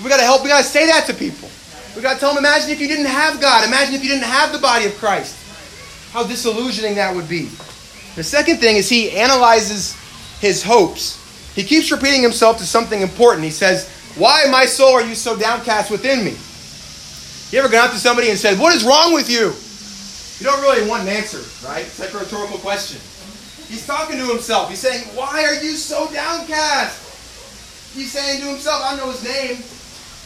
We 0.02 0.08
got 0.08 0.18
to 0.18 0.22
help. 0.22 0.42
We 0.42 0.48
got 0.48 0.58
to 0.58 0.68
say 0.68 0.86
that 0.86 1.06
to 1.06 1.14
people. 1.14 1.48
We 1.96 2.02
got 2.02 2.14
to 2.14 2.20
tell 2.20 2.34
them. 2.34 2.44
Imagine 2.44 2.70
if 2.70 2.80
you 2.80 2.88
didn't 2.88 3.06
have 3.06 3.40
God. 3.40 3.66
Imagine 3.66 3.94
if 3.94 4.02
you 4.02 4.08
didn't 4.08 4.24
have 4.24 4.52
the 4.52 4.58
body 4.58 4.86
of 4.86 4.96
Christ. 4.96 5.36
How 6.12 6.24
disillusioning 6.26 6.96
that 6.96 7.14
would 7.14 7.28
be. 7.28 7.50
The 8.16 8.24
second 8.24 8.58
thing 8.58 8.76
is 8.76 8.88
he 8.88 9.10
analyzes 9.12 9.96
his 10.40 10.62
hopes. 10.62 11.18
He 11.54 11.64
keeps 11.64 11.90
repeating 11.90 12.22
himself 12.22 12.58
to 12.58 12.64
something 12.64 13.00
important. 13.00 13.44
He 13.44 13.50
says, 13.50 13.88
"Why, 14.16 14.46
my 14.50 14.66
soul, 14.66 14.94
are 14.94 15.02
you 15.02 15.14
so 15.14 15.36
downcast 15.36 15.90
within 15.90 16.24
me?" 16.24 16.36
You 17.50 17.58
ever 17.58 17.68
gone 17.68 17.86
up 17.86 17.92
to 17.92 17.98
somebody 17.98 18.30
and 18.30 18.38
said, 18.38 18.58
"What 18.58 18.74
is 18.74 18.84
wrong 18.84 19.12
with 19.12 19.28
you?" 19.28 19.54
You 20.40 20.46
don't 20.46 20.62
really 20.62 20.88
want 20.88 21.02
an 21.02 21.08
answer, 21.10 21.44
right? 21.66 21.84
It's 21.84 22.00
like 22.00 22.14
a 22.14 22.18
rhetorical 22.18 22.58
question. 22.58 22.98
He's 23.68 23.86
talking 23.86 24.16
to 24.18 24.26
himself. 24.26 24.68
He's 24.68 24.80
saying, 24.80 25.04
Why 25.14 25.44
are 25.44 25.54
you 25.54 25.76
so 25.76 26.10
downcast? 26.10 27.94
He's 27.94 28.10
saying 28.10 28.40
to 28.40 28.46
himself, 28.46 28.82
I 28.82 28.96
know 28.96 29.12
his 29.12 29.22
name. 29.22 29.62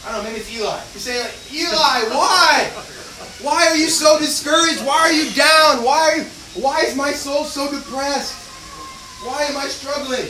I 0.05 0.11
don't 0.11 0.23
know, 0.23 0.29
maybe 0.29 0.39
it's 0.39 0.53
Eli. 0.53 0.79
He's 0.93 1.03
saying, 1.03 1.27
Eli, 1.51 2.13
why? 2.13 2.69
Why 3.41 3.67
are 3.67 3.75
you 3.75 3.89
so 3.89 4.19
discouraged? 4.19 4.85
Why 4.85 5.09
are 5.09 5.11
you 5.11 5.31
down? 5.33 5.83
Why, 5.83 6.23
why 6.53 6.81
is 6.81 6.95
my 6.95 7.11
soul 7.11 7.43
so 7.43 7.69
depressed? 7.71 8.33
Why 9.25 9.43
am 9.43 9.57
I 9.57 9.67
struggling? 9.67 10.29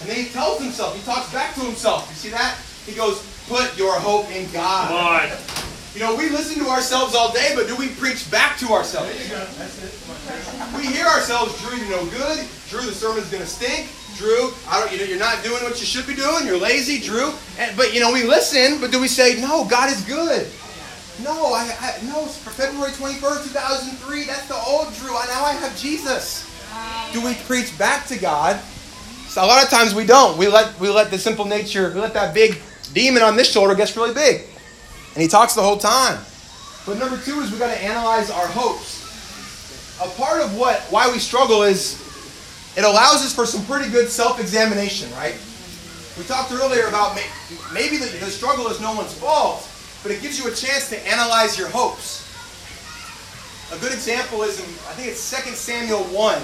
And 0.00 0.08
then 0.08 0.16
he 0.16 0.30
tells 0.30 0.60
himself, 0.60 0.96
he 0.96 1.02
talks 1.04 1.30
back 1.32 1.54
to 1.54 1.60
himself. 1.60 2.08
You 2.08 2.16
see 2.16 2.30
that? 2.30 2.58
He 2.86 2.92
goes, 2.92 3.22
Put 3.48 3.76
your 3.76 3.92
hope 4.00 4.30
in 4.32 4.50
God. 4.52 4.88
Come 4.88 4.96
on. 4.96 5.38
You 5.92 6.00
know, 6.00 6.16
we 6.16 6.30
listen 6.30 6.64
to 6.64 6.70
ourselves 6.70 7.14
all 7.14 7.30
day, 7.30 7.52
but 7.54 7.68
do 7.68 7.76
we 7.76 7.88
preach 7.88 8.28
back 8.30 8.58
to 8.58 8.72
ourselves? 8.72 9.12
We 10.74 10.86
hear 10.88 11.06
ourselves, 11.06 11.60
Drew, 11.60 11.76
you're 11.76 11.90
no 11.90 12.04
good. 12.06 12.48
Drew, 12.68 12.80
the 12.80 12.92
sermon's 12.92 13.30
going 13.30 13.42
to 13.42 13.48
stink. 13.48 13.86
Drew, 14.16 14.52
I 14.68 14.80
don't, 14.80 14.92
you 14.92 14.98
know, 14.98 15.04
you're 15.04 15.18
not 15.18 15.42
doing 15.42 15.62
what 15.62 15.80
you 15.80 15.86
should 15.86 16.06
be 16.06 16.14
doing. 16.14 16.46
You're 16.46 16.58
lazy, 16.58 17.00
Drew. 17.00 17.32
And, 17.58 17.76
but 17.76 17.92
you 17.92 18.00
know, 18.00 18.12
we 18.12 18.24
listen, 18.24 18.80
but 18.80 18.90
do 18.90 19.00
we 19.00 19.08
say, 19.08 19.40
no, 19.40 19.64
God 19.64 19.90
is 19.90 20.02
good? 20.02 20.46
No, 21.22 21.52
I, 21.54 21.70
I 21.80 21.98
no. 22.06 22.26
For 22.26 22.50
February 22.50 22.90
21st, 22.90 23.44
2003, 23.44 24.24
that's 24.24 24.48
the 24.48 24.56
old 24.56 24.92
Drew. 24.94 25.16
I, 25.16 25.26
now 25.26 25.44
I 25.44 25.52
have 25.52 25.76
Jesus. 25.78 26.50
Do 27.12 27.24
we 27.24 27.34
preach 27.46 27.76
back 27.78 28.06
to 28.08 28.18
God? 28.18 28.60
So 29.28 29.44
a 29.44 29.46
lot 29.46 29.62
of 29.62 29.70
times 29.70 29.94
we 29.94 30.04
don't. 30.06 30.36
We 30.36 30.48
let 30.48 30.78
we 30.80 30.88
let 30.88 31.10
the 31.10 31.18
simple 31.18 31.44
nature, 31.44 31.90
we 31.94 32.00
let 32.00 32.14
that 32.14 32.34
big 32.34 32.60
demon 32.92 33.22
on 33.22 33.36
this 33.36 33.50
shoulder 33.50 33.74
gets 33.74 33.96
really 33.96 34.14
big, 34.14 34.42
and 35.14 35.22
he 35.22 35.28
talks 35.28 35.54
the 35.54 35.62
whole 35.62 35.76
time. 35.76 36.18
But 36.86 36.98
number 36.98 37.16
two 37.18 37.40
is 37.40 37.50
we 37.50 37.58
got 37.58 37.72
to 37.72 37.82
analyze 37.82 38.30
our 38.30 38.46
hopes. 38.46 39.02
A 40.02 40.08
part 40.20 40.42
of 40.42 40.56
what 40.56 40.80
why 40.90 41.10
we 41.10 41.18
struggle 41.18 41.62
is 41.62 42.00
it 42.76 42.84
allows 42.84 43.24
us 43.24 43.34
for 43.34 43.46
some 43.46 43.64
pretty 43.66 43.90
good 43.90 44.08
self-examination, 44.08 45.10
right? 45.12 45.36
We 46.18 46.24
talked 46.24 46.52
earlier 46.52 46.86
about 46.86 47.14
may- 47.14 47.30
maybe 47.72 47.96
the, 47.96 48.06
the 48.06 48.30
struggle 48.30 48.68
is 48.68 48.80
no 48.80 48.94
one's 48.94 49.14
fault, 49.14 49.68
but 50.02 50.12
it 50.12 50.22
gives 50.22 50.38
you 50.38 50.50
a 50.50 50.54
chance 50.54 50.88
to 50.90 51.08
analyze 51.08 51.58
your 51.58 51.68
hopes. 51.68 52.22
A 53.72 53.78
good 53.78 53.92
example 53.92 54.42
is 54.42 54.58
in 54.60 54.66
I 54.86 54.92
think 54.94 55.08
it's 55.08 55.30
2 55.30 55.54
Samuel 55.54 56.04
1, 56.04 56.42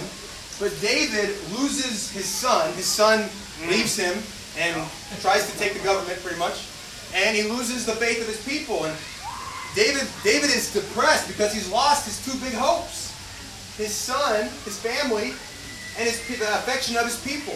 but 0.58 0.74
David 0.80 1.36
loses 1.58 2.10
his 2.10 2.24
son. 2.24 2.72
His 2.74 2.86
son 2.86 3.20
mm. 3.20 3.70
leaves 3.70 3.96
him 3.96 4.16
and 4.58 4.88
tries 5.20 5.50
to 5.50 5.58
take 5.58 5.74
the 5.74 5.84
government 5.84 6.20
pretty 6.22 6.38
much, 6.38 6.66
and 7.14 7.36
he 7.36 7.44
loses 7.44 7.86
the 7.86 7.92
faith 7.92 8.20
of 8.20 8.26
his 8.26 8.42
people. 8.44 8.84
And 8.84 8.96
David, 9.76 10.06
David 10.24 10.50
is 10.50 10.72
depressed 10.72 11.28
because 11.28 11.52
he's 11.52 11.70
lost 11.70 12.06
his 12.06 12.18
two 12.24 12.36
big 12.44 12.54
hopes 12.54 13.10
his 13.80 13.94
son, 13.94 14.44
his 14.64 14.78
family, 14.78 15.32
and 16.00 16.08
his, 16.08 16.38
the 16.38 16.48
affection 16.56 16.96
of 16.96 17.04
his 17.04 17.20
people. 17.20 17.52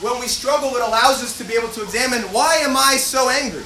When 0.00 0.18
we 0.18 0.26
struggle, 0.26 0.74
it 0.74 0.82
allows 0.82 1.22
us 1.22 1.36
to 1.38 1.44
be 1.44 1.54
able 1.54 1.68
to 1.68 1.82
examine 1.82 2.22
why 2.32 2.56
am 2.56 2.76
I 2.76 2.96
so 2.96 3.28
angry? 3.28 3.62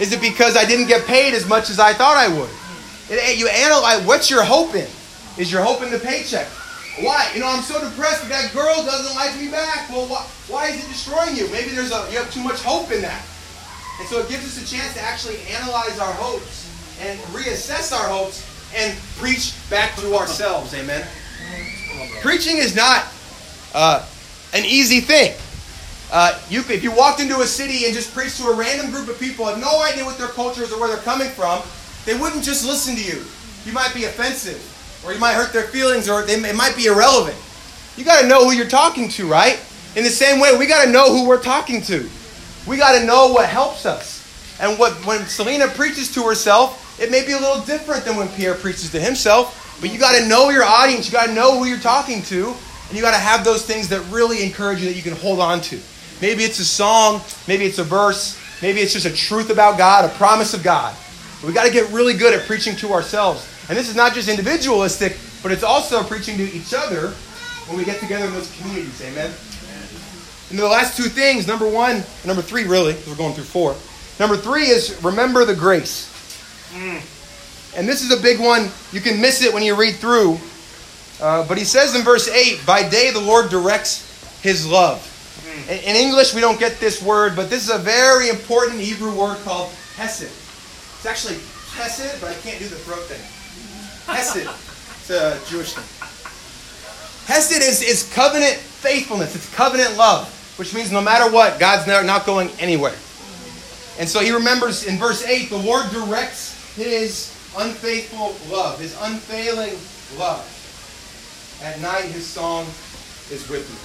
Is 0.00 0.12
it 0.12 0.20
because 0.20 0.56
I 0.56 0.64
didn't 0.66 0.88
get 0.88 1.06
paid 1.06 1.32
as 1.32 1.48
much 1.48 1.70
as 1.70 1.78
I 1.78 1.94
thought 1.94 2.16
I 2.16 2.28
would? 2.28 2.50
It- 3.08 3.38
you 3.38 3.48
analyze 3.48 4.04
what's 4.04 4.28
your 4.28 4.42
hope 4.42 4.74
in? 4.74 4.88
Is 5.38 5.50
your 5.52 5.62
hope 5.62 5.82
in 5.82 5.90
the 5.90 5.98
paycheck? 5.98 6.48
Why? 7.00 7.30
You 7.34 7.40
know, 7.40 7.48
I'm 7.48 7.62
so 7.62 7.78
depressed 7.78 8.22
that 8.22 8.28
that 8.30 8.52
girl 8.52 8.84
doesn't 8.84 9.14
like 9.14 9.38
me 9.38 9.48
back. 9.50 9.88
Well, 9.90 10.06
why, 10.06 10.26
why 10.48 10.68
is 10.68 10.82
it 10.82 10.88
destroying 10.88 11.36
you? 11.36 11.46
Maybe 11.48 11.70
there's 11.70 11.92
a 11.92 12.08
you 12.10 12.18
have 12.18 12.32
too 12.32 12.42
much 12.42 12.60
hope 12.62 12.90
in 12.90 13.02
that. 13.02 13.22
And 14.00 14.08
so 14.08 14.18
it 14.20 14.28
gives 14.28 14.44
us 14.44 14.60
a 14.60 14.66
chance 14.66 14.94
to 14.94 15.00
actually 15.00 15.38
analyze 15.52 15.98
our 15.98 16.12
hopes 16.14 16.68
and 17.00 17.18
reassess 17.32 17.92
our 17.92 18.08
hopes 18.08 18.44
and 18.74 18.98
preach 19.18 19.54
back 19.70 19.94
to 19.96 20.14
ourselves. 20.16 20.74
Amen. 20.74 21.06
Preaching 22.22 22.56
is 22.56 22.74
not 22.74 23.06
uh, 23.76 24.04
an 24.54 24.64
easy 24.64 25.00
thing. 25.00 25.36
Uh, 26.10 26.38
you, 26.48 26.60
if 26.60 26.82
you 26.82 26.90
walked 26.90 27.20
into 27.20 27.40
a 27.40 27.46
city 27.46 27.84
and 27.84 27.94
just 27.94 28.14
preached 28.14 28.38
to 28.38 28.46
a 28.46 28.54
random 28.56 28.90
group 28.90 29.08
of 29.08 29.20
people, 29.20 29.44
have 29.44 29.60
no 29.60 29.82
idea 29.82 30.04
what 30.04 30.16
their 30.16 30.28
culture 30.28 30.62
is 30.62 30.72
or 30.72 30.80
where 30.80 30.88
they're 30.88 31.04
coming 31.04 31.28
from, 31.28 31.60
they 32.06 32.18
wouldn't 32.18 32.42
just 32.42 32.64
listen 32.64 32.96
to 32.96 33.02
you. 33.02 33.22
You 33.66 33.72
might 33.72 33.92
be 33.92 34.04
offensive, 34.04 34.58
or 35.04 35.12
you 35.12 35.20
might 35.20 35.34
hurt 35.34 35.52
their 35.52 35.64
feelings, 35.64 36.08
or 36.08 36.22
they, 36.22 36.34
it 36.34 36.56
might 36.56 36.74
be 36.74 36.86
irrelevant. 36.86 37.36
You 37.96 38.04
got 38.04 38.22
to 38.22 38.28
know 38.28 38.44
who 38.44 38.52
you're 38.52 38.66
talking 38.66 39.08
to, 39.10 39.28
right? 39.28 39.60
In 39.94 40.04
the 40.04 40.10
same 40.10 40.40
way, 40.40 40.56
we 40.56 40.66
got 40.66 40.84
to 40.84 40.90
know 40.90 41.12
who 41.12 41.26
we're 41.26 41.42
talking 41.42 41.82
to. 41.82 42.08
We 42.66 42.76
got 42.76 42.98
to 42.98 43.04
know 43.04 43.32
what 43.32 43.48
helps 43.48 43.84
us. 43.84 44.24
And 44.60 44.78
what 44.78 44.92
when 45.04 45.26
Selena 45.26 45.68
preaches 45.68 46.14
to 46.14 46.22
herself, 46.22 46.98
it 47.00 47.10
may 47.10 47.26
be 47.26 47.32
a 47.32 47.38
little 47.38 47.62
different 47.62 48.04
than 48.04 48.16
when 48.16 48.28
Pierre 48.28 48.54
preaches 48.54 48.90
to 48.92 49.00
himself. 49.00 49.78
But 49.80 49.92
you 49.92 49.98
got 49.98 50.16
to 50.18 50.26
know 50.28 50.48
your 50.48 50.64
audience. 50.64 51.06
You 51.06 51.12
got 51.12 51.26
to 51.26 51.34
know 51.34 51.58
who 51.58 51.66
you're 51.66 51.78
talking 51.78 52.22
to, 52.24 52.54
and 52.88 52.96
you 52.96 53.02
got 53.02 53.12
to 53.12 53.18
have 53.18 53.44
those 53.44 53.64
things 53.64 53.88
that 53.88 54.00
really 54.10 54.42
encourage 54.42 54.80
you 54.80 54.86
that 54.86 54.96
you 54.96 55.02
can 55.02 55.16
hold 55.16 55.40
on 55.40 55.60
to. 55.62 55.80
Maybe 56.20 56.44
it's 56.44 56.58
a 56.58 56.64
song, 56.64 57.20
maybe 57.46 57.64
it's 57.64 57.78
a 57.78 57.84
verse, 57.84 58.40
maybe 58.62 58.80
it's 58.80 58.92
just 58.92 59.06
a 59.06 59.12
truth 59.12 59.50
about 59.50 59.76
God, 59.76 60.04
a 60.04 60.14
promise 60.14 60.54
of 60.54 60.62
God. 60.62 60.96
We 61.44 61.52
got 61.52 61.66
to 61.66 61.72
get 61.72 61.90
really 61.92 62.14
good 62.14 62.32
at 62.32 62.46
preaching 62.46 62.76
to 62.76 62.92
ourselves. 62.92 63.46
And 63.68 63.76
this 63.76 63.88
is 63.88 63.96
not 63.96 64.14
just 64.14 64.28
individualistic, 64.28 65.16
but 65.42 65.52
it's 65.52 65.62
also 65.62 66.02
preaching 66.02 66.36
to 66.38 66.44
each 66.44 66.72
other 66.74 67.10
when 67.68 67.76
we 67.76 67.84
get 67.84 68.00
together 68.00 68.26
in 68.26 68.32
those 68.32 68.54
communities. 68.56 69.02
Amen. 69.02 69.32
And 70.50 70.58
the 70.58 70.66
last 70.66 70.96
two 70.96 71.08
things, 71.08 71.46
number 71.46 71.68
one, 71.68 72.04
number 72.24 72.40
three, 72.42 72.64
really, 72.64 72.92
because 72.92 73.08
we're 73.08 73.16
going 73.16 73.34
through 73.34 73.44
four. 73.44 73.74
Number 74.20 74.36
three 74.36 74.68
is 74.68 75.02
remember 75.02 75.44
the 75.44 75.54
grace. 75.54 76.12
Mm. 76.72 77.02
And 77.76 77.88
this 77.88 78.02
is 78.02 78.16
a 78.16 78.22
big 78.22 78.40
one. 78.40 78.70
You 78.92 79.00
can 79.00 79.20
miss 79.20 79.42
it 79.42 79.52
when 79.52 79.62
you 79.62 79.74
read 79.74 79.96
through. 79.96 80.38
Uh, 81.20 81.46
but 81.46 81.56
he 81.56 81.64
says 81.64 81.94
in 81.94 82.02
verse 82.02 82.28
8, 82.28 82.64
By 82.66 82.88
day 82.88 83.10
the 83.10 83.20
Lord 83.20 83.50
directs 83.50 84.40
his 84.42 84.66
love. 84.66 85.12
In, 85.68 85.78
in 85.78 85.96
English, 85.96 86.34
we 86.34 86.40
don't 86.40 86.58
get 86.58 86.78
this 86.78 87.02
word, 87.02 87.34
but 87.34 87.48
this 87.48 87.64
is 87.64 87.74
a 87.74 87.78
very 87.78 88.28
important 88.28 88.80
Hebrew 88.80 89.14
word 89.14 89.38
called 89.44 89.70
hesed. 89.96 90.24
It's 90.24 91.06
actually 91.06 91.38
hesed, 91.72 92.20
but 92.20 92.30
I 92.30 92.34
can't 92.40 92.58
do 92.58 92.68
the 92.68 92.76
throat 92.76 93.04
thing. 93.04 93.22
Hesed. 94.14 94.46
It's 94.46 95.10
a 95.10 95.40
Jewish 95.48 95.72
thing. 95.72 95.84
Hesed 97.26 97.62
is, 97.62 97.82
is 97.82 98.12
covenant 98.12 98.54
faithfulness. 98.54 99.34
It's 99.34 99.52
covenant 99.54 99.96
love, 99.96 100.28
which 100.58 100.74
means 100.74 100.92
no 100.92 101.00
matter 101.00 101.30
what, 101.32 101.58
God's 101.58 101.86
not 101.86 102.04
not 102.04 102.26
going 102.26 102.50
anywhere. 102.60 102.94
And 103.98 104.08
so 104.08 104.20
he 104.20 104.30
remembers 104.30 104.84
in 104.84 104.98
verse 104.98 105.24
8, 105.24 105.48
the 105.48 105.56
Lord 105.56 105.90
directs 105.90 106.74
his 106.76 107.32
unfaithful 107.56 108.36
love, 108.54 108.78
his 108.78 108.94
unfailing 109.00 109.74
love. 110.18 110.44
At 111.62 111.80
night, 111.80 112.04
his 112.04 112.26
song 112.26 112.66
is 113.32 113.48
with 113.48 113.64
me. 113.64 113.78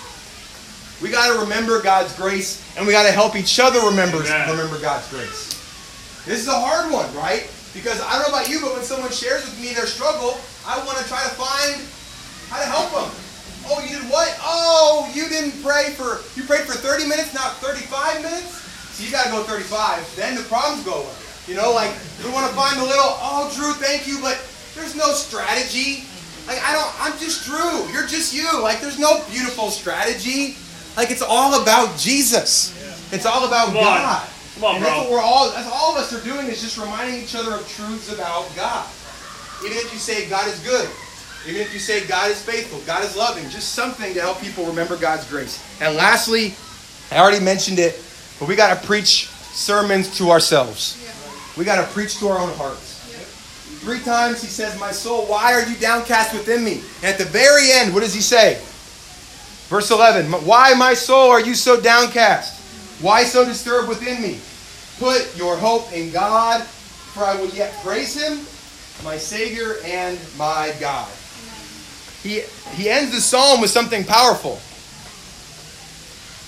We 1.01 1.12
got 1.12 1.34
to 1.34 1.39
remember 1.41 1.81
God's 1.81 2.15
grace, 2.15 2.62
and 2.77 2.86
we 2.86 2.93
got 2.93 3.07
to 3.07 3.12
help 3.12 3.36
each 3.36 3.60
other 3.60 3.79
remember, 3.88 4.17
Amen. 4.21 4.49
remember 4.51 4.79
God's 4.79 5.10
grace. 5.10 5.49
This 6.25 6.41
is 6.41 6.47
a 6.47 6.60
hard 6.60 6.91
one, 6.91 7.10
right? 7.15 7.49
Because 7.73 8.01
I 8.01 8.19
don't 8.19 8.29
know 8.29 8.38
about 8.38 8.49
you, 8.49 8.62
but 8.62 8.73
when 8.73 8.84
someone 8.84 9.12
shares 9.12 9.41
with 9.45 9.60
me 9.60 9.73
their 9.73 9.88
struggle, 9.88 10.38
I 10.67 10.77
want 10.86 10.99
to 10.99 11.05
try 11.07 11.23
to 11.23 11.34
find 11.34 11.81
how 12.51 12.60
to 12.60 12.67
help 12.67 12.91
them. 12.93 13.10
Oh, 13.65 13.81
you 13.81 13.97
did 13.97 14.05
what? 14.12 14.29
Oh, 14.43 15.10
you 15.15 15.29
didn't 15.29 15.57
pray 15.63 15.95
for, 15.97 16.21
you 16.38 16.45
prayed 16.45 16.67
for 16.67 16.75
30 16.77 17.07
minutes, 17.07 17.34
not 17.34 17.57
35 17.57 18.21
minutes? 18.21 18.62
So 18.93 19.03
you 19.05 19.12
got 19.12 19.25
to 19.25 19.31
go 19.31 19.43
35. 19.43 20.15
Then 20.15 20.36
the 20.36 20.43
problems 20.43 20.84
go 20.84 21.01
away. 21.01 21.15
You 21.47 21.55
know, 21.55 21.73
like 21.73 21.95
we 22.23 22.29
want 22.29 22.45
to 22.45 22.53
find 22.53 22.77
a 22.77 22.84
little, 22.84 23.17
oh, 23.17 23.49
Drew, 23.55 23.73
thank 23.73 24.05
you, 24.05 24.19
but 24.21 24.38
there's 24.75 24.95
no 24.95 25.13
strategy. 25.13 26.05
Like 26.47 26.62
I 26.63 26.73
don't. 26.73 26.91
I'm 26.99 27.17
just 27.19 27.45
Drew. 27.45 27.91
You're 27.93 28.08
just 28.08 28.34
you. 28.34 28.62
Like 28.62 28.82
there's 28.82 28.99
no 28.99 29.23
beautiful 29.30 29.69
strategy. 29.69 30.58
Like 30.97 31.12
it's 31.12 31.21
all 31.21 31.62
about 31.62 31.97
Jesus. 31.97 32.75
It's 33.13 33.25
all 33.25 33.47
about 33.47 33.67
Come 33.67 33.77
on. 33.77 33.84
God. 33.84 34.30
Come 34.56 34.63
on, 34.65 34.75
and 34.75 34.86
that's 34.86 34.97
what 35.01 35.12
we're 35.12 35.21
all. 35.21 35.51
That's 35.51 35.69
all 35.71 35.95
of 35.95 35.97
us 35.97 36.13
are 36.13 36.23
doing 36.23 36.47
is 36.47 36.62
just 36.62 36.77
reminding 36.77 37.21
each 37.21 37.36
other 37.36 37.54
of 37.54 37.67
truths 37.67 38.13
about 38.13 38.54
God. 38.56 38.88
Even 39.65 39.77
if 39.77 39.93
you 39.93 39.99
say 39.99 40.30
God 40.30 40.47
is 40.47 40.60
good, 40.60 40.89
even 41.47 41.62
if 41.62 41.73
you 41.73 41.80
say 41.80 42.06
God 42.06 42.30
is 42.30 42.41
faithful, 42.41 42.80
God 42.86 43.04
is 43.04 43.15
loving, 43.15 43.43
just 43.49 43.73
something 43.73 44.13
to 44.13 44.21
help 44.21 44.39
people 44.41 44.65
remember 44.65 44.97
God's 44.97 45.27
grace. 45.30 45.63
And 45.82 45.95
lastly, 45.95 46.54
I 47.12 47.17
already 47.19 47.43
mentioned 47.43 47.80
it, 47.80 47.99
but 48.39 48.47
we 48.47 48.56
got 48.56 48.80
to 48.80 48.88
preach 48.88 49.27
sermons 49.27 50.17
to 50.17 50.30
ourselves. 50.30 50.97
We 51.58 51.65
got 51.65 51.84
to 51.84 51.91
preach 51.91 52.19
to 52.19 52.27
our 52.30 52.39
own 52.39 52.54
hearts. 52.56 52.90
Three 53.81 53.99
times 54.01 54.43
he 54.43 54.47
says, 54.47 54.79
My 54.79 54.91
soul, 54.91 55.25
why 55.25 55.53
are 55.53 55.67
you 55.67 55.75
downcast 55.77 56.33
within 56.33 56.63
me? 56.63 56.83
And 56.97 57.05
at 57.05 57.17
the 57.17 57.25
very 57.25 57.71
end, 57.71 57.93
what 57.93 58.01
does 58.01 58.13
he 58.13 58.21
say? 58.21 58.61
Verse 59.69 59.89
11 59.89 60.31
Why, 60.45 60.75
my 60.75 60.93
soul, 60.93 61.31
are 61.31 61.41
you 61.41 61.55
so 61.55 61.81
downcast? 61.81 62.61
Why 63.01 63.23
so 63.23 63.43
disturbed 63.43 63.89
within 63.89 64.21
me? 64.21 64.39
Put 64.99 65.35
your 65.35 65.57
hope 65.57 65.91
in 65.93 66.11
God, 66.11 66.61
for 66.61 67.23
I 67.23 67.35
will 67.41 67.49
yet 67.49 67.73
praise 67.83 68.13
him, 68.13 68.45
my 69.03 69.17
Savior 69.17 69.77
and 69.83 70.19
my 70.37 70.75
God. 70.79 71.09
He, 72.21 72.41
he 72.75 72.87
ends 72.87 73.11
the 73.15 73.19
psalm 73.19 73.61
with 73.61 73.71
something 73.71 74.03
powerful. 74.03 74.61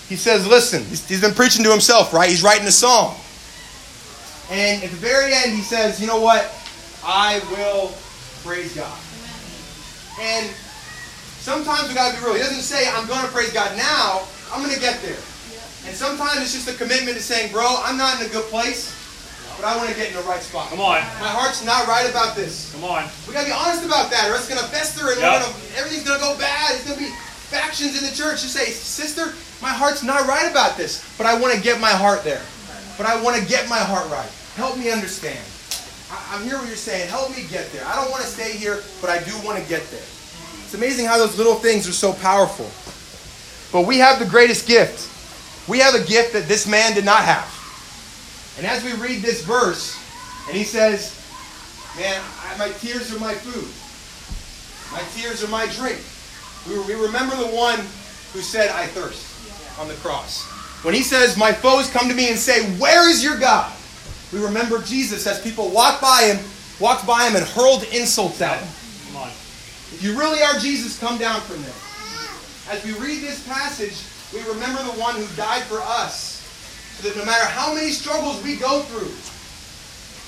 He 0.08 0.18
says, 0.18 0.46
Listen, 0.46 0.84
he's, 0.86 1.08
he's 1.10 1.22
been 1.22 1.34
preaching 1.34 1.64
to 1.64 1.72
himself, 1.72 2.14
right? 2.14 2.30
He's 2.30 2.44
writing 2.44 2.68
a 2.68 2.72
psalm. 2.72 3.16
And 4.52 4.84
at 4.84 4.92
the 4.92 4.98
very 4.98 5.34
end, 5.34 5.54
he 5.54 5.62
says, 5.62 6.00
You 6.00 6.06
know 6.06 6.22
what? 6.22 6.44
I 7.04 7.40
will 7.52 7.94
praise 8.44 8.76
God. 8.76 8.98
And 10.20 10.48
sometimes 11.44 11.90
we 11.90 11.96
gotta 11.96 12.18
be 12.18 12.24
real. 12.24 12.34
He 12.36 12.40
doesn't 12.40 12.64
say, 12.64 12.88
I'm 12.90 13.08
gonna 13.08 13.28
praise 13.30 13.52
God 13.52 13.76
now, 13.78 14.24
I'm 14.52 14.62
gonna 14.64 14.80
get 14.80 15.02
there. 15.02 15.20
And 15.86 15.96
sometimes 15.96 16.40
it's 16.42 16.54
just 16.54 16.70
a 16.72 16.74
commitment 16.80 17.18
to 17.18 17.24
saying, 17.24 17.52
Bro, 17.52 17.68
I'm 17.84 17.98
not 17.98 18.20
in 18.22 18.28
a 18.28 18.30
good 18.30 18.46
place, 18.48 18.96
but 19.60 19.66
I 19.68 19.76
wanna 19.76 19.94
get 19.96 20.10
in 20.10 20.16
the 20.16 20.24
right 20.24 20.42
spot. 20.42 20.70
Come 20.70 20.80
on. 20.80 21.02
My 21.20 21.28
heart's 21.28 21.64
not 21.66 21.88
right 21.88 22.10
about 22.10 22.36
this. 22.36 22.72
Come 22.72 22.86
on. 22.86 23.10
We 23.28 23.34
gotta 23.34 23.48
be 23.48 23.52
honest 23.52 23.84
about 23.86 24.10
that, 24.12 24.30
or 24.32 24.36
it's 24.36 24.48
gonna 24.48 24.68
fester 24.72 25.12
and 25.12 25.20
Yep. 25.20 25.44
gonna, 25.44 25.54
everything's 25.76 26.08
gonna 26.08 26.24
go 26.24 26.38
bad. 26.38 26.76
It's 26.76 26.86
gonna 26.88 27.00
be 27.00 27.12
factions 27.52 28.02
in 28.02 28.10
the 28.10 28.16
church. 28.16 28.42
Just 28.42 28.54
say, 28.56 28.72
sister, 28.72 29.34
my 29.62 29.70
heart's 29.70 30.04
not 30.04 30.26
right 30.28 30.50
about 30.50 30.78
this, 30.78 31.04
but 31.18 31.28
I 31.28 31.36
want 31.40 31.54
to 31.54 31.60
get 31.62 31.80
my 31.80 31.92
heart 31.92 32.24
there. 32.24 32.42
But 32.98 33.08
I 33.08 33.22
want 33.22 33.38
to 33.42 33.46
get 33.48 33.68
my 33.70 33.80
heart 33.80 34.10
right. 34.10 34.30
Help 34.56 34.78
me 34.78 34.92
understand. 34.92 35.40
I, 36.14 36.36
I'm 36.36 36.44
hear 36.44 36.58
what 36.58 36.68
you're 36.68 36.76
saying. 36.76 37.10
Help 37.10 37.32
me 37.32 37.44
get 37.50 37.72
there. 37.72 37.84
I 37.86 37.96
don't 37.96 38.12
want 38.12 38.22
to 38.22 38.30
stay 38.30 38.56
here, 38.56 38.84
but 39.02 39.10
I 39.10 39.24
do 39.24 39.32
want 39.46 39.62
to 39.62 39.68
get 39.68 39.82
there. 39.90 40.06
It's 40.64 40.74
amazing 40.74 41.06
how 41.06 41.18
those 41.18 41.38
little 41.38 41.56
things 41.56 41.88
are 41.88 41.94
so 41.94 42.14
powerful. 42.14 42.70
But 43.72 43.88
we 43.88 43.98
have 43.98 44.20
the 44.20 44.26
greatest 44.26 44.68
gift. 44.68 45.10
We 45.68 45.80
have 45.80 45.96
a 45.96 46.04
gift 46.06 46.34
that 46.34 46.48
this 46.48 46.68
man 46.68 46.94
did 46.94 47.06
not 47.06 47.24
have. 47.24 47.50
And 48.58 48.68
as 48.68 48.84
we 48.84 48.94
read 49.02 49.22
this 49.24 49.44
verse, 49.44 49.98
and 50.48 50.56
he 50.56 50.64
says, 50.64 51.20
Man, 51.98 52.22
I, 52.42 52.58
my 52.58 52.70
tears 52.70 53.16
are 53.16 53.20
my 53.20 53.34
food. 53.34 53.70
My 54.92 55.02
tears 55.16 55.44
are 55.44 55.48
my 55.50 55.66
drink. 55.74 56.00
We, 56.68 56.80
we 56.94 57.00
remember 57.02 57.36
the 57.36 57.48
one 57.56 57.80
who 58.34 58.42
said, 58.42 58.70
I 58.70 58.88
thirst 58.88 59.80
on 59.80 59.88
the 59.88 59.94
cross. 59.96 60.46
When 60.84 60.94
he 60.94 61.02
says, 61.02 61.38
My 61.38 61.52
foes 61.52 61.90
come 61.90 62.08
to 62.10 62.16
me 62.16 62.30
and 62.30 62.38
say, 62.38 62.78
Where 62.78 63.10
is 63.10 63.24
your 63.24 63.40
God? 63.40 63.74
We 64.34 64.44
remember 64.44 64.82
Jesus 64.82 65.28
as 65.28 65.40
people 65.42 65.70
walked 65.70 66.02
by 66.02 66.24
him, 66.24 66.44
walked 66.80 67.06
by 67.06 67.28
him 67.28 67.36
and 67.36 67.46
hurled 67.46 67.84
insults 67.94 68.42
at 68.42 68.60
him. 68.60 68.68
Come 69.08 69.22
on. 69.24 69.30
If 69.30 70.02
you 70.02 70.18
really 70.18 70.42
are 70.42 70.58
Jesus, 70.58 70.98
come 71.00 71.20
down 71.20 71.40
from 71.42 71.62
there. 71.62 72.74
As 72.74 72.84
we 72.84 72.94
read 72.94 73.22
this 73.22 73.46
passage, 73.48 73.94
we 74.34 74.42
remember 74.52 74.82
the 74.84 75.00
one 75.00 75.16
who 75.16 75.28
died 75.36 75.62
for 75.64 75.80
us, 75.82 76.42
so 76.98 77.08
that 77.08 77.18
no 77.18 77.26
matter 77.26 77.46
how 77.46 77.74
many 77.76 77.92
struggles 77.92 78.42
we 78.44 78.56
go 78.56 78.82
through, 78.82 79.12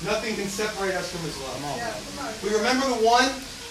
nothing 0.07 0.35
can 0.35 0.47
separate 0.47 0.93
us 0.93 1.09
from 1.09 1.21
his 1.21 1.35
love. 1.41 2.43
We 2.43 2.53
remember 2.55 2.85
the 2.87 3.03
one 3.03 3.27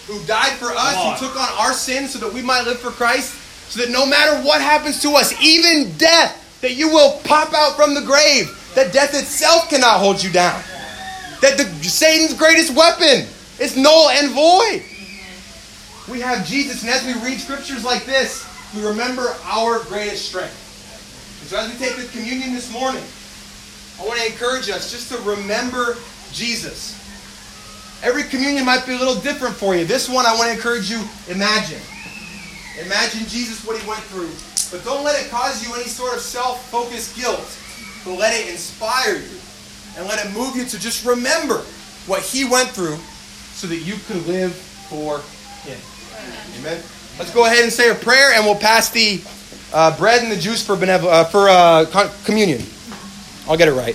who 0.07 0.21
died 0.25 0.53
for 0.59 0.71
us, 0.75 1.19
who 1.19 1.27
took 1.27 1.37
on 1.39 1.47
our 1.57 1.71
sins 1.71 2.11
so 2.11 2.19
that 2.19 2.33
we 2.33 2.41
might 2.41 2.65
live 2.65 2.79
for 2.79 2.91
Christ, 2.91 3.33
so 3.71 3.79
that 3.79 3.89
no 3.89 4.05
matter 4.05 4.35
what 4.45 4.59
happens 4.59 5.01
to 5.03 5.11
us, 5.11 5.33
even 5.41 5.95
death, 5.97 6.59
that 6.61 6.73
you 6.73 6.89
will 6.89 7.19
pop 7.23 7.53
out 7.53 7.77
from 7.77 7.93
the 7.93 8.01
grave, 8.01 8.49
that 8.75 8.93
death 8.93 9.13
itself 9.13 9.69
cannot 9.69 9.99
hold 9.99 10.21
you 10.21 10.31
down. 10.31 10.61
That 11.41 11.57
the 11.57 11.65
Satan's 11.83 12.33
greatest 12.33 12.75
weapon 12.75 13.27
is 13.59 13.75
null 13.77 14.09
and 14.09 14.31
void. 14.31 14.83
We 16.09 16.21
have 16.21 16.45
Jesus, 16.45 16.83
and 16.83 16.91
as 16.91 17.03
we 17.05 17.13
read 17.27 17.39
scriptures 17.39 17.83
like 17.83 18.05
this, 18.05 18.45
we 18.75 18.85
remember 18.85 19.33
our 19.43 19.79
greatest 19.85 20.27
strength. 20.27 20.61
And 21.41 21.49
so 21.49 21.57
as 21.57 21.71
we 21.71 21.77
take 21.77 21.95
the 21.95 22.07
communion 22.17 22.53
this 22.53 22.71
morning, 22.71 23.03
I 23.99 24.05
want 24.05 24.19
to 24.19 24.25
encourage 24.27 24.69
us 24.69 24.91
just 24.91 25.11
to 25.11 25.17
remember 25.29 25.95
Jesus. 26.31 27.01
Every 28.03 28.23
communion 28.23 28.65
might 28.65 28.85
be 28.85 28.93
a 28.93 28.97
little 28.97 29.15
different 29.15 29.55
for 29.55 29.75
you. 29.75 29.85
This 29.85 30.09
one, 30.09 30.25
I 30.25 30.35
want 30.35 30.49
to 30.49 30.53
encourage 30.53 30.91
you, 30.91 31.01
imagine. 31.27 31.81
Imagine 32.83 33.25
Jesus, 33.27 33.65
what 33.65 33.79
he 33.81 33.87
went 33.87 34.01
through. 34.03 34.29
But 34.69 34.83
don't 34.85 35.03
let 35.03 35.23
it 35.23 35.31
cause 35.31 35.65
you 35.65 35.73
any 35.75 35.85
sort 35.85 36.13
of 36.13 36.19
self 36.19 36.69
focused 36.69 37.15
guilt. 37.15 37.57
But 38.05 38.17
let 38.17 38.39
it 38.39 38.49
inspire 38.49 39.15
you. 39.15 39.39
And 39.97 40.07
let 40.07 40.25
it 40.25 40.33
move 40.33 40.55
you 40.55 40.65
to 40.65 40.79
just 40.79 41.05
remember 41.05 41.59
what 42.05 42.21
he 42.21 42.45
went 42.45 42.69
through 42.69 42.97
so 43.53 43.67
that 43.67 43.77
you 43.77 43.95
could 44.07 44.25
live 44.27 44.53
for 44.53 45.19
him. 45.67 45.79
Amen. 46.59 46.81
Let's 47.17 47.33
go 47.33 47.45
ahead 47.45 47.63
and 47.63 47.71
say 47.71 47.89
a 47.89 47.95
prayer 47.95 48.33
and 48.33 48.45
we'll 48.45 48.55
pass 48.55 48.89
the 48.89 49.21
uh, 49.73 49.97
bread 49.97 50.23
and 50.23 50.31
the 50.31 50.37
juice 50.37 50.65
for, 50.65 50.73
uh, 50.73 51.23
for 51.25 51.49
uh, 51.49 52.11
communion. 52.23 52.61
I'll 53.47 53.57
get 53.57 53.67
it 53.67 53.73
right. 53.73 53.93